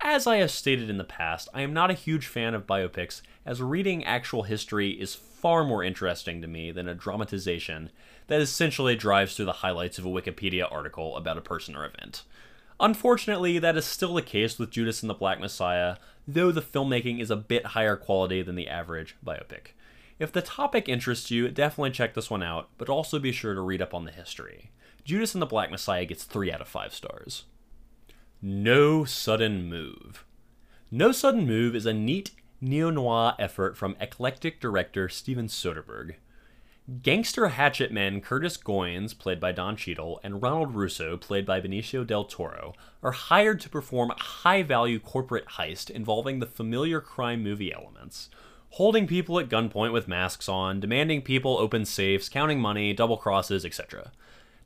[0.00, 3.22] As I have stated in the past, I am not a huge fan of biopics,
[3.46, 7.90] as reading actual history is far more interesting to me than a dramatization
[8.26, 12.24] that essentially drives through the highlights of a Wikipedia article about a person or event.
[12.80, 17.20] Unfortunately, that is still the case with Judas and the Black Messiah, though the filmmaking
[17.20, 19.68] is a bit higher quality than the average biopic.
[20.22, 23.60] If the topic interests you, definitely check this one out, but also be sure to
[23.60, 24.70] read up on the history.
[25.02, 27.42] Judas and the Black Messiah gets 3 out of 5 stars.
[28.40, 30.24] No Sudden Move.
[30.92, 36.14] No Sudden Move is a neat neo noir effort from eclectic director Steven Soderbergh.
[37.02, 42.06] Gangster hatchet men Curtis Goins, played by Don Cheadle, and Ronald Russo, played by Benicio
[42.06, 47.42] del Toro, are hired to perform a high value corporate heist involving the familiar crime
[47.42, 48.30] movie elements.
[48.76, 53.66] Holding people at gunpoint with masks on, demanding people open safes, counting money, double crosses,
[53.66, 54.12] etc.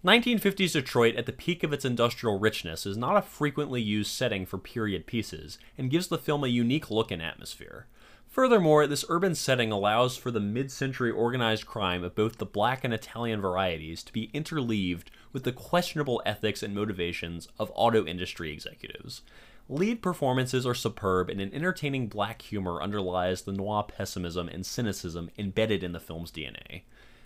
[0.05, 4.47] 1950s Detroit, at the peak of its industrial richness, is not a frequently used setting
[4.47, 7.89] for period pieces, and gives the film a unique look and atmosphere.
[8.29, 12.85] Furthermore, this urban setting allows for the mid century organized crime of both the black
[12.85, 18.53] and Italian varieties to be interleaved with the questionable ethics and motivations of auto industry
[18.53, 19.23] executives.
[19.69, 25.29] Lead performances are superb, and an entertaining black humor underlies the noir pessimism and cynicism
[25.37, 26.83] embedded in the film's DNA.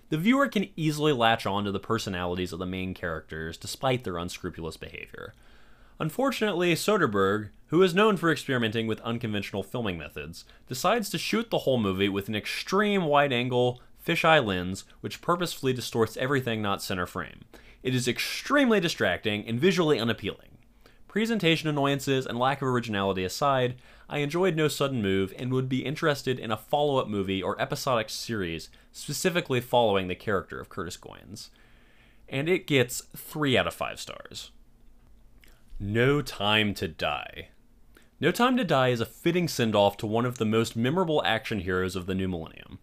[0.08, 4.16] The viewer can easily latch on to the personalities of the main characters despite their
[4.16, 5.34] unscrupulous behavior.
[5.98, 11.58] Unfortunately, Soderbergh, who is known for experimenting with unconventional filming methods, decides to shoot the
[11.58, 17.06] whole movie with an extreme wide angle, fisheye lens, which purposefully distorts everything not center
[17.06, 17.44] frame.
[17.82, 20.49] It is extremely distracting and visually unappealing.
[21.10, 23.74] Presentation annoyances and lack of originality aside,
[24.08, 27.60] I enjoyed No Sudden Move and would be interested in a follow up movie or
[27.60, 31.48] episodic series specifically following the character of Curtis Goins.
[32.28, 34.52] And it gets 3 out of 5 stars.
[35.80, 37.48] No Time to Die.
[38.20, 41.24] No Time to Die is a fitting send off to one of the most memorable
[41.24, 42.78] action heroes of the new millennium.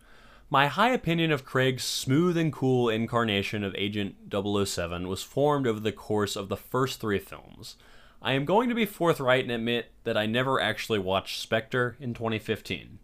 [0.49, 5.79] My high opinion of Craig's smooth and cool incarnation of Agent 007 was formed over
[5.79, 7.77] the course of the first three films.
[8.21, 12.13] I am going to be forthright and admit that I never actually watched Spectre in
[12.13, 12.99] 2015.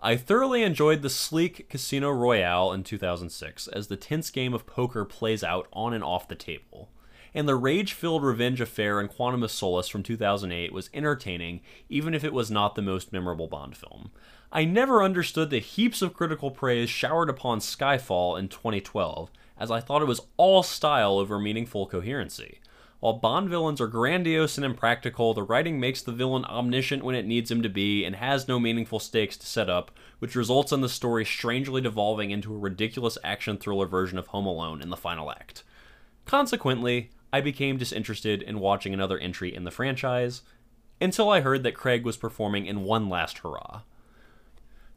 [0.00, 5.04] I thoroughly enjoyed the sleek Casino Royale in 2006 as the tense game of poker
[5.04, 6.90] plays out on and off the table
[7.34, 12.14] and the rage filled revenge affair in Quantum of Solace from 2008 was entertaining, even
[12.14, 14.12] if it was not the most memorable Bond film.
[14.52, 19.80] I never understood the heaps of critical praise showered upon Skyfall in 2012, as I
[19.80, 22.60] thought it was all style over meaningful coherency.
[23.04, 27.26] While Bond villains are grandiose and impractical, the writing makes the villain omniscient when it
[27.26, 29.90] needs him to be and has no meaningful stakes to set up,
[30.20, 34.46] which results in the story strangely devolving into a ridiculous action thriller version of Home
[34.46, 35.64] Alone in the final act.
[36.24, 40.40] Consequently, I became disinterested in watching another entry in the franchise
[40.98, 43.82] until I heard that Craig was performing in one last hurrah.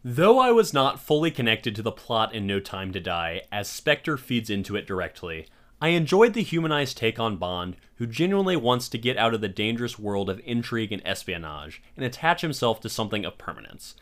[0.01, 3.67] Though I was not fully connected to the plot in No Time to Die, as
[3.67, 5.47] Spectre feeds into it directly,
[5.79, 9.47] I enjoyed the humanized take on Bond, who genuinely wants to get out of the
[9.47, 13.93] dangerous world of intrigue and espionage and attach himself to something of permanence.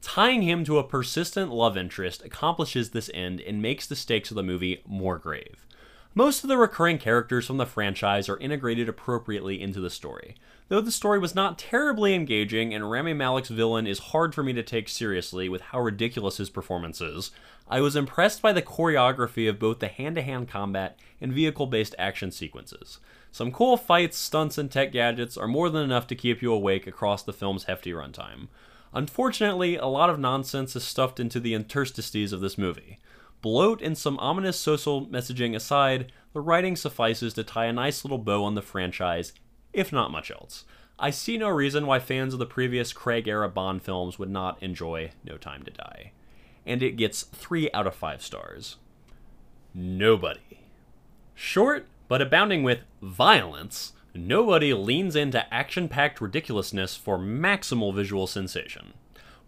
[0.00, 4.36] Tying him to a persistent love interest accomplishes this end and makes the stakes of
[4.36, 5.66] the movie more grave.
[6.14, 10.36] Most of the recurring characters from the franchise are integrated appropriately into the story.
[10.68, 14.52] Though the story was not terribly engaging and Rami Malek's villain is hard for me
[14.52, 17.32] to take seriously with how ridiculous his performance is,
[17.68, 21.66] I was impressed by the choreography of both the hand to hand combat and vehicle
[21.66, 22.98] based action sequences.
[23.30, 26.86] Some cool fights, stunts, and tech gadgets are more than enough to keep you awake
[26.86, 28.48] across the film's hefty runtime.
[28.92, 33.00] Unfortunately, a lot of nonsense is stuffed into the interstices of this movie.
[33.40, 38.18] Bloat and some ominous social messaging aside, the writing suffices to tie a nice little
[38.18, 39.32] bow on the franchise,
[39.72, 40.64] if not much else.
[40.98, 44.62] I see no reason why fans of the previous Craig era Bond films would not
[44.62, 46.12] enjoy No Time to Die.
[46.66, 48.76] And it gets 3 out of 5 stars.
[49.74, 50.60] Nobody.
[51.34, 58.94] Short, but abounding with violence, Nobody leans into action packed ridiculousness for maximal visual sensation.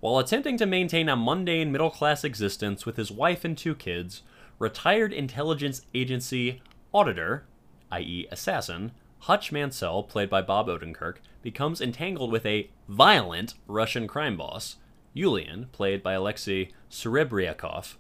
[0.01, 4.23] While attempting to maintain a mundane middle class existence with his wife and two kids,
[4.59, 6.63] retired intelligence agency
[6.93, 7.45] auditor,
[7.93, 8.91] i.e., assassin,
[9.21, 14.77] Hutch Mansell, played by Bob Odenkirk, becomes entangled with a violent Russian crime boss,
[15.17, 17.95] Yulian, played by Alexei Serebriakov,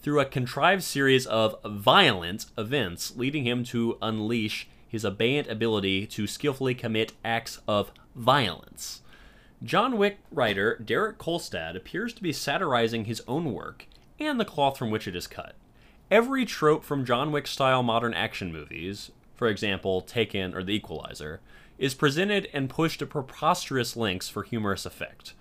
[0.00, 6.26] through a contrived series of violent events, leading him to unleash his abeyant ability to
[6.26, 9.02] skillfully commit acts of violence.
[9.62, 13.86] John Wick writer Derek Kolstad appears to be satirizing his own work
[14.20, 15.54] and the cloth from which it is cut.
[16.10, 21.40] Every trope from John Wick style modern action movies, for example, Taken or The Equalizer,
[21.76, 25.34] is presented and pushed to preposterous lengths for humorous effect.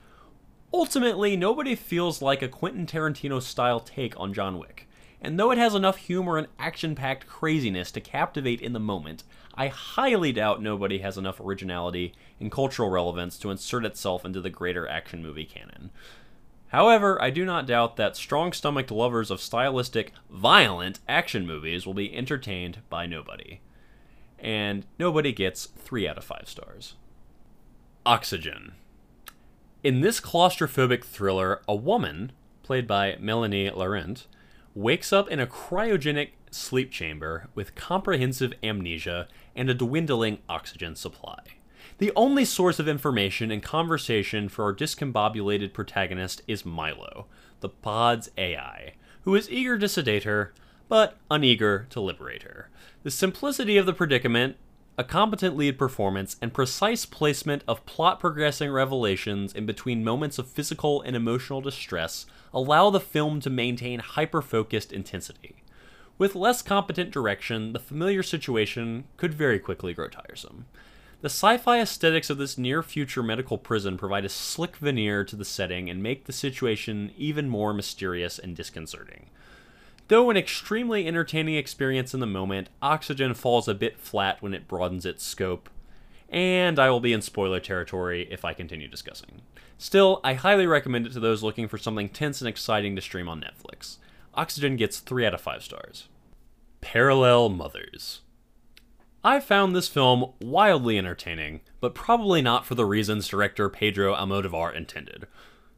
[0.74, 4.88] Ultimately, nobody feels like a Quentin Tarantino style take on John Wick.
[5.22, 9.24] and though it has enough humor and action packed craziness to captivate in the moment,
[9.56, 14.52] I highly doubt nobody has enough originality and cultural relevance to insert itself into the
[14.52, 15.90] greater action movie canon.
[16.68, 21.94] However, I do not doubt that strong stomached lovers of stylistic, violent action movies will
[21.94, 23.62] be entertained by nobody.
[24.38, 26.96] And nobody gets 3 out of 5 stars.
[28.06, 28.74] Oxygen.
[29.88, 34.28] In this claustrophobic thriller, a woman, played by Melanie Laurent,
[34.76, 41.40] wakes up in a cryogenic sleep chamber with comprehensive amnesia and a dwindling oxygen supply.
[42.00, 47.28] The only source of information and conversation for our discombobulated protagonist is Milo,
[47.62, 50.54] the pod's AI, who is eager to sedate her,
[50.90, 52.70] but uneager to liberate her.
[53.04, 54.58] The simplicity of the predicament,
[55.00, 60.48] a competent lead performance, and precise placement of plot progressing revelations in between moments of
[60.48, 65.58] physical and emotional distress allow the film to maintain hyper focused intensity.
[66.18, 70.66] With less competent direction, the familiar situation could very quickly grow tiresome.
[71.22, 75.36] The sci fi aesthetics of this near future medical prison provide a slick veneer to
[75.36, 79.30] the setting and make the situation even more mysterious and disconcerting.
[80.08, 84.68] Though an extremely entertaining experience in the moment, Oxygen falls a bit flat when it
[84.68, 85.70] broadens its scope,
[86.30, 89.42] and I will be in spoiler territory if I continue discussing.
[89.78, 93.28] Still, I highly recommend it to those looking for something tense and exciting to stream
[93.28, 93.98] on Netflix.
[94.34, 96.08] Oxygen gets 3 out of 5 stars.
[96.80, 98.22] Parallel Mothers.
[99.24, 104.74] I found this film wildly entertaining, but probably not for the reasons director Pedro Almodovar
[104.74, 105.28] intended.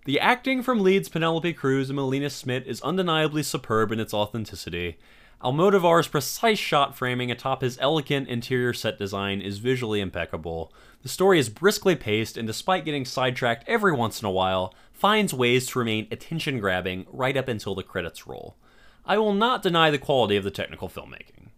[0.09, 4.97] The acting from leads Penelope Cruz and Milena Smit is undeniably superb in its authenticity.
[5.39, 10.73] Almodovar's precise shot framing atop his elegant interior set design is visually impeccable.
[11.03, 15.31] The story is briskly paced, and despite getting sidetracked every once in a while, finds
[15.31, 18.57] ways to remain attention grabbing right up until the credits roll.
[19.05, 21.49] I will not deny the quality of the technical filmmaking.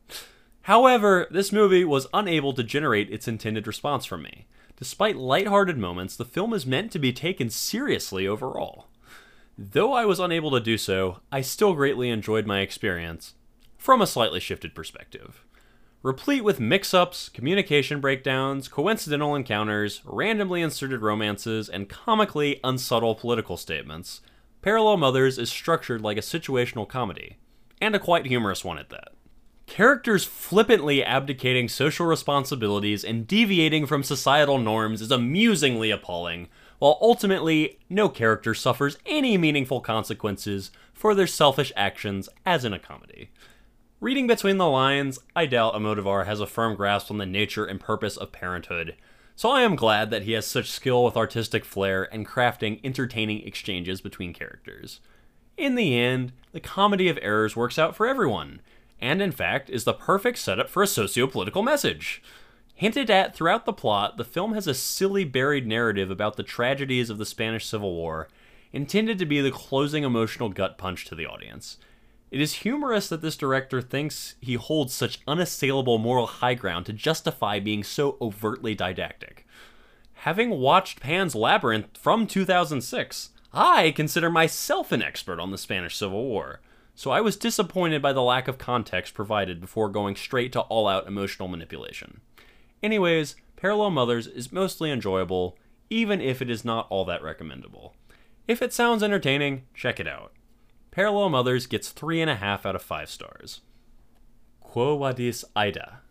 [0.64, 4.46] However, this movie was unable to generate its intended response from me.
[4.82, 8.88] Despite lighthearted moments, the film is meant to be taken seriously overall.
[9.56, 13.36] Though I was unable to do so, I still greatly enjoyed my experience,
[13.78, 15.46] from a slightly shifted perspective.
[16.02, 23.58] Replete with mix ups, communication breakdowns, coincidental encounters, randomly inserted romances, and comically unsubtle political
[23.58, 24.22] statements,
[24.64, 27.38] Parallel Mothers is structured like a situational comedy,
[27.80, 29.10] and a quite humorous one at that.
[29.72, 36.50] Characters flippantly abdicating social responsibilities and deviating from societal norms is amusingly appalling,
[36.80, 42.80] while ultimately no character suffers any meaningful consequences for their selfish actions as in a
[42.80, 43.30] comedy.
[44.02, 47.80] Reading between the lines, I doubt Almodovar has a firm grasp on the nature and
[47.80, 48.98] purpose of parenthood,
[49.38, 53.48] so I am glad that he has such skill with artistic flair and crafting entertaining
[53.48, 55.00] exchanges between characters.
[55.56, 58.60] In the end, the comedy of errors works out for everyone,
[59.02, 62.22] and in fact is the perfect setup for a socio-political message.
[62.76, 67.10] Hinted at throughout the plot, the film has a silly buried narrative about the tragedies
[67.10, 68.28] of the Spanish Civil War,
[68.72, 71.78] intended to be the closing emotional gut punch to the audience.
[72.32, 76.94] It is humorous that this director thinks he holds such unassailable moral high ground to
[76.94, 79.46] justify being so overtly didactic.
[80.14, 86.24] Having watched Pan's Labyrinth from 2006, I consider myself an expert on the Spanish Civil
[86.24, 86.62] War
[87.02, 90.88] so I was disappointed by the lack of context provided before going straight to all
[90.88, 92.22] out emotional manipulation.
[92.84, 95.58] Anyways, Parallel Mothers is mostly enjoyable,
[95.90, 97.96] even if it is not all that recommendable.
[98.48, 100.34] If it sounds entertaining, check it out.
[100.92, 103.62] Parallel Mothers gets 3.5 out of 5 stars.
[104.60, 106.02] Quo Vadis Aida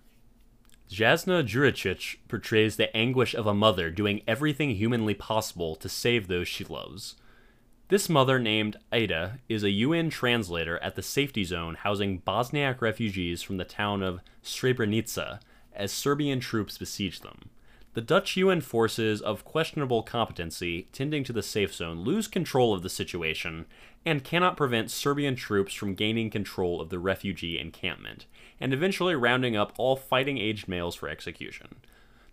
[0.91, 6.49] Jasna Juricic portrays the anguish of a mother doing everything humanly possible to save those
[6.49, 7.15] she loves.
[7.91, 13.43] This mother, named Aida, is a UN translator at the safety zone housing Bosniak refugees
[13.43, 15.41] from the town of Srebrenica
[15.75, 17.51] as Serbian troops besiege them.
[17.95, 22.85] The Dutch UN forces of questionable competency tending to the safe zone lose control of
[22.85, 23.67] the situation
[24.07, 28.27] and cannot prevent Serbian troops from gaining control of the refugee encampment
[28.61, 31.81] and eventually rounding up all fighting aged males for execution.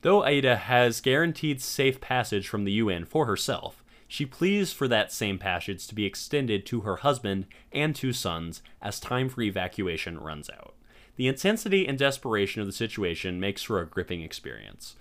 [0.03, 5.11] Though Aida has guaranteed safe passage from the UN for herself, she pleads for that
[5.11, 10.19] same passage to be extended to her husband and two sons as time for evacuation
[10.19, 10.73] runs out.
[11.17, 14.95] The intensity and desperation of the situation makes for a gripping experience.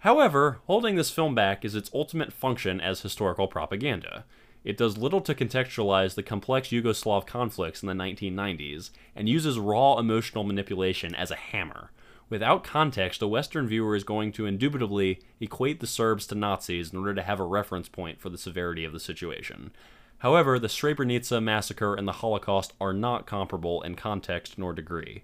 [0.00, 4.24] However, holding this film back is its ultimate function as historical propaganda.
[4.64, 9.98] It does little to contextualize the complex Yugoslav conflicts in the 1990s and uses raw
[9.98, 11.90] emotional manipulation as a hammer,
[12.28, 16.98] Without context, a Western viewer is going to indubitably equate the Serbs to Nazis in
[16.98, 19.70] order to have a reference point for the severity of the situation.
[20.18, 25.22] However, the Srebrenica massacre and the Holocaust are not comparable in context nor degree.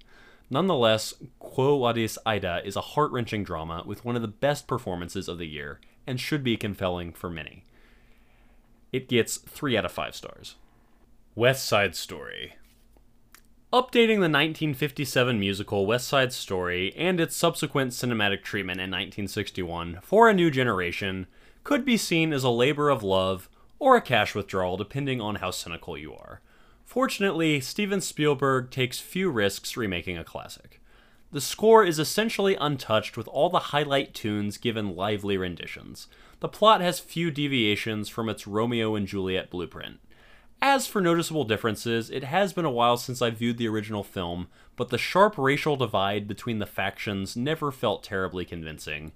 [0.49, 5.27] Nonetheless, Quo Vadis Aida is a heart wrenching drama with one of the best performances
[5.29, 7.65] of the year and should be compelling for many.
[8.93, 10.57] It gets 3 out of 5 stars.
[11.35, 12.57] West Side Story.
[13.73, 20.29] Updating the 1957 musical West Side Story and its subsequent cinematic treatment in 1961 for
[20.29, 21.27] a new generation
[21.65, 23.49] could be seen as a labor of love
[23.79, 26.43] or a cash withdrawal depending on how cynical you are.
[26.85, 30.83] Fortunately, Steven Spielberg takes few risks remaking a classic.
[31.31, 36.09] The score is essentially untouched with all the highlight tunes given lively renditions.
[36.41, 40.01] The plot has few deviations from its Romeo and Juliet blueprint.
[40.65, 44.47] As for noticeable differences, it has been a while since I viewed the original film,
[44.77, 49.11] but the sharp racial divide between the factions never felt terribly convincing,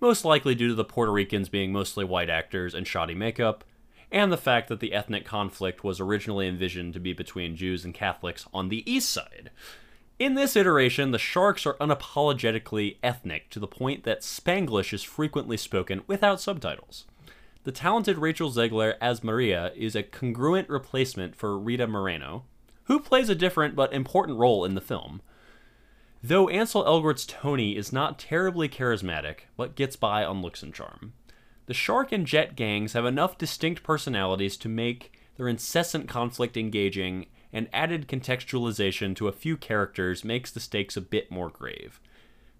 [0.00, 3.62] most likely due to the Puerto Ricans being mostly white actors and shoddy makeup,
[4.10, 7.92] and the fact that the ethnic conflict was originally envisioned to be between Jews and
[7.92, 9.50] Catholics on the east side.
[10.18, 15.58] In this iteration, the Sharks are unapologetically ethnic to the point that Spanglish is frequently
[15.58, 17.04] spoken without subtitles.
[17.66, 22.44] The talented Rachel Zegler as Maria is a congruent replacement for Rita Moreno,
[22.84, 25.20] who plays a different but important role in the film.
[26.22, 31.14] Though Ansel Elgort's Tony is not terribly charismatic, but gets by on looks and charm.
[31.66, 37.26] The Shark and Jet gangs have enough distinct personalities to make their incessant conflict engaging,
[37.52, 42.00] and added contextualization to a few characters makes the stakes a bit more grave.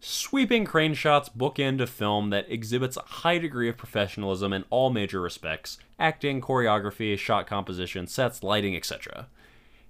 [0.01, 4.90] Sweeping crane shots bookend a film that exhibits a high degree of professionalism in all
[4.90, 9.28] major respects acting, choreography, shot composition, sets, lighting, etc.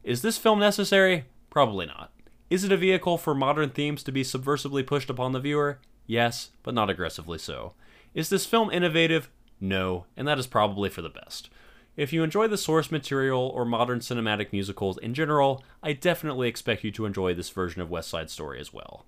[0.05, 1.25] Is this film necessary?
[1.51, 2.13] Probably not.
[2.49, 5.81] Is it a vehicle for modern themes to be subversively pushed upon the viewer?
[6.07, 7.73] Yes, but not aggressively so.
[8.15, 9.29] Is this film innovative?
[9.61, 11.51] No, and that is probably for the best.
[11.97, 16.85] If you enjoy the source material or modern cinematic musicals in general, I definitely expect
[16.85, 19.07] you to enjoy this version of West Side Story as well.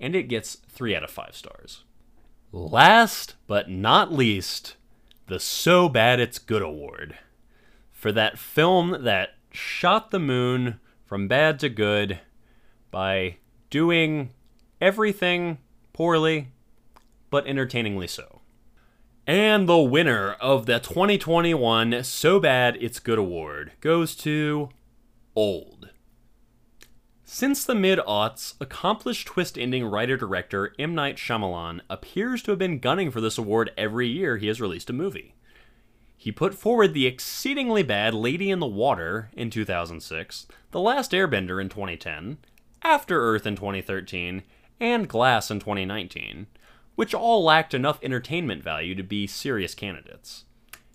[0.00, 1.84] And it gets 3 out of 5 stars.
[2.52, 4.76] Last but not least,
[5.26, 7.18] the So Bad It's Good Award.
[7.92, 12.20] For that film that shot the moon from bad to good
[12.90, 13.36] by
[13.70, 14.30] doing
[14.80, 15.58] everything
[15.92, 16.48] poorly,
[17.28, 18.40] but entertainingly so.
[19.26, 24.70] And the winner of the 2021 So Bad It's Good Award goes to
[25.34, 25.77] Old.
[27.30, 30.94] Since the mid aughts, accomplished twist ending writer director M.
[30.94, 34.88] Night Shyamalan appears to have been gunning for this award every year he has released
[34.88, 35.34] a movie.
[36.16, 41.60] He put forward the exceedingly bad Lady in the Water in 2006, The Last Airbender
[41.60, 42.38] in 2010,
[42.82, 44.42] After Earth in 2013,
[44.80, 46.46] and Glass in 2019
[46.94, 50.46] which all lacked enough entertainment value to be serious candidates.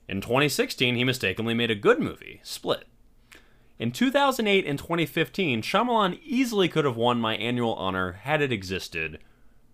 [0.10, 2.86] In 2016, he mistakenly made a good movie, Split.
[3.80, 9.20] In 2008 and 2015, Shyamalan easily could have won my annual honor had it existed,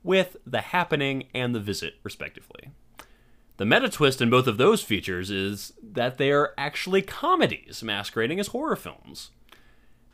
[0.03, 2.71] with The Happening and The Visit, respectively.
[3.57, 8.39] The meta twist in both of those features is that they are actually comedies masquerading
[8.39, 9.31] as horror films.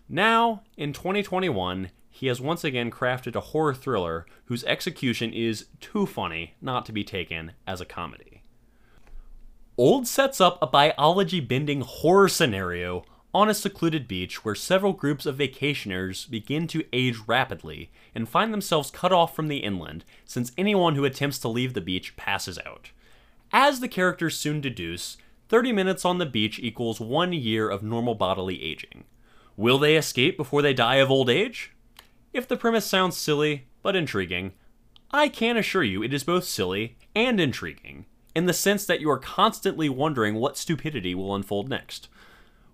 [0.09, 6.07] Now, in 2021, he has once again crafted a horror thriller whose execution is too
[6.07, 8.41] funny not to be taken as a comedy.
[9.77, 13.03] Old sets up a biology bending horror scenario
[13.35, 18.53] on a secluded beach where several groups of vacationers begin to age rapidly and find
[18.53, 22.57] themselves cut off from the inland since anyone who attempts to leave the beach passes
[22.65, 22.91] out.
[23.51, 25.17] As the characters soon deduce,
[25.49, 29.03] 30 minutes on the beach equals one year of normal bodily aging.
[29.57, 31.73] Will they escape before they die of old age?
[32.31, 34.53] If the premise sounds silly, but intriguing,
[35.11, 39.09] I can assure you it is both silly and intriguing, in the sense that you
[39.09, 42.07] are constantly wondering what stupidity will unfold next.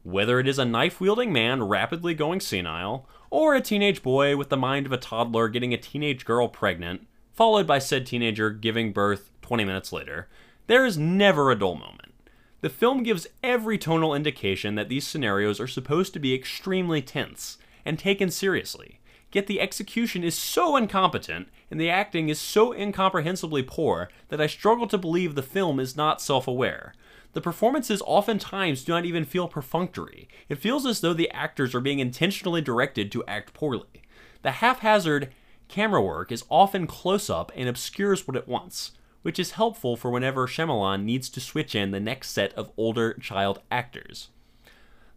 [0.03, 4.49] Whether it is a knife wielding man rapidly going senile, or a teenage boy with
[4.49, 8.91] the mind of a toddler getting a teenage girl pregnant, followed by said teenager giving
[8.91, 10.27] birth 20 minutes later,
[10.67, 12.13] there is never a dull moment.
[12.61, 17.57] The film gives every tonal indication that these scenarios are supposed to be extremely tense
[17.85, 19.01] and taken seriously,
[19.33, 24.47] Yet the execution is so incompetent and the acting is so incomprehensibly poor that I
[24.47, 26.93] struggle to believe the film is not self aware.
[27.33, 30.27] The performances oftentimes do not even feel perfunctory.
[30.49, 34.03] It feels as though the actors are being intentionally directed to act poorly.
[34.41, 35.29] The haphazard
[35.67, 40.11] camera work is often close up and obscures what it wants, which is helpful for
[40.11, 44.29] whenever Shyamalan needs to switch in the next set of older child actors.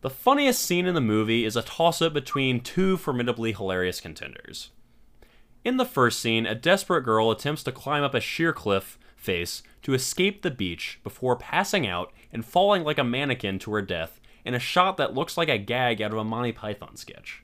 [0.03, 4.71] The funniest scene in the movie is a toss up between two formidably hilarious contenders.
[5.65, 9.63] In the first scene, a desperate girl attempts to climb up a sheer cliff face
[9.85, 14.21] to escape the beach before passing out and falling like a mannequin to her death
[14.45, 17.43] in a shot that looks like a gag out of a Monty Python sketch.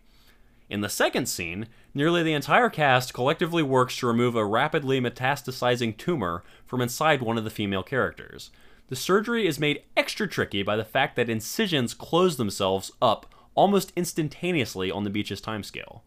[0.68, 5.96] In the second scene, nearly the entire cast collectively works to remove a rapidly metastasizing
[5.96, 8.50] tumor from inside one of the female characters.
[8.88, 13.92] The surgery is made extra tricky by the fact that incisions close themselves up almost
[13.96, 16.00] instantaneously on the beach's timescale.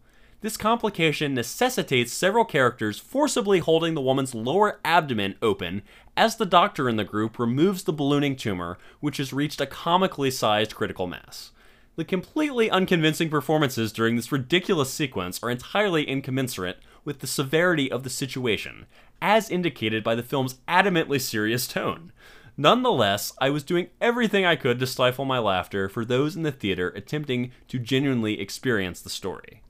[0.44, 5.80] This complication necessitates several characters forcibly holding the woman's lower abdomen open
[6.18, 10.30] as the doctor in the group removes the ballooning tumor, which has reached a comically
[10.30, 11.52] sized critical mass.
[11.96, 16.76] The completely unconvincing performances during this ridiculous sequence are entirely incommensurate
[17.06, 18.84] with the severity of the situation,
[19.22, 22.12] as indicated by the film's adamantly serious tone.
[22.58, 26.52] Nonetheless, I was doing everything I could to stifle my laughter for those in the
[26.52, 29.62] theater attempting to genuinely experience the story.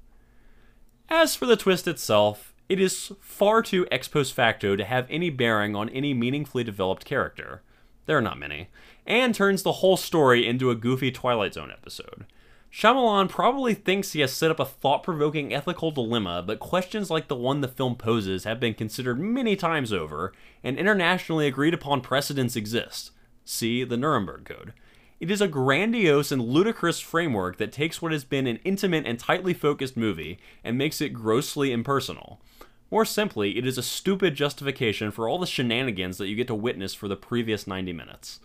[1.17, 5.31] As for the twist itself, it is far too ex post facto to have any
[5.31, 7.63] bearing on any meaningfully developed character.
[8.07, 8.69] There are not many,
[9.07, 12.27] and turns the whole story into a goofy Twilight Zone episode.
[12.71, 17.29] Shyamalan probably thinks he has set up a thought provoking ethical dilemma, but questions like
[17.29, 20.33] the one the film poses have been considered many times over,
[20.65, 23.13] and internationally agreed upon precedents exist.
[23.45, 24.73] See the Nuremberg Code.
[25.21, 29.19] It is a grandiose and ludicrous framework that takes what has been an intimate and
[29.19, 32.41] tightly focused movie and makes it grossly impersonal.
[32.91, 36.55] More simply, it is a stupid justification for all the shenanigans that you get to
[36.55, 38.41] witness for the previous 90 minutes.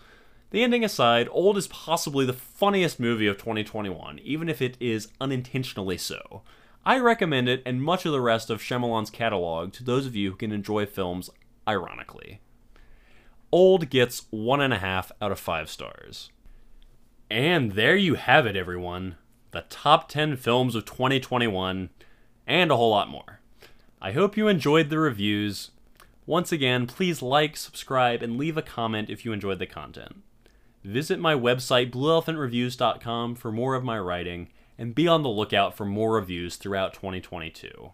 [0.51, 5.09] The ending aside, Old is possibly the funniest movie of 2021, even if it is
[5.19, 6.43] unintentionally so.
[6.85, 10.31] I recommend it and much of the rest of Shyamalan's catalog to those of you
[10.31, 11.29] who can enjoy films
[11.67, 12.41] ironically.
[13.51, 16.29] Old gets 1.5 out of 5 stars.
[17.29, 19.15] And there you have it, everyone.
[19.51, 21.89] The top 10 films of 2021,
[22.47, 23.39] and a whole lot more.
[24.01, 25.71] I hope you enjoyed the reviews.
[26.25, 30.23] Once again, please like, subscribe, and leave a comment if you enjoyed the content.
[30.83, 35.85] Visit my website, blueelephantreviews.com, for more of my writing, and be on the lookout for
[35.85, 37.91] more reviews throughout 2022.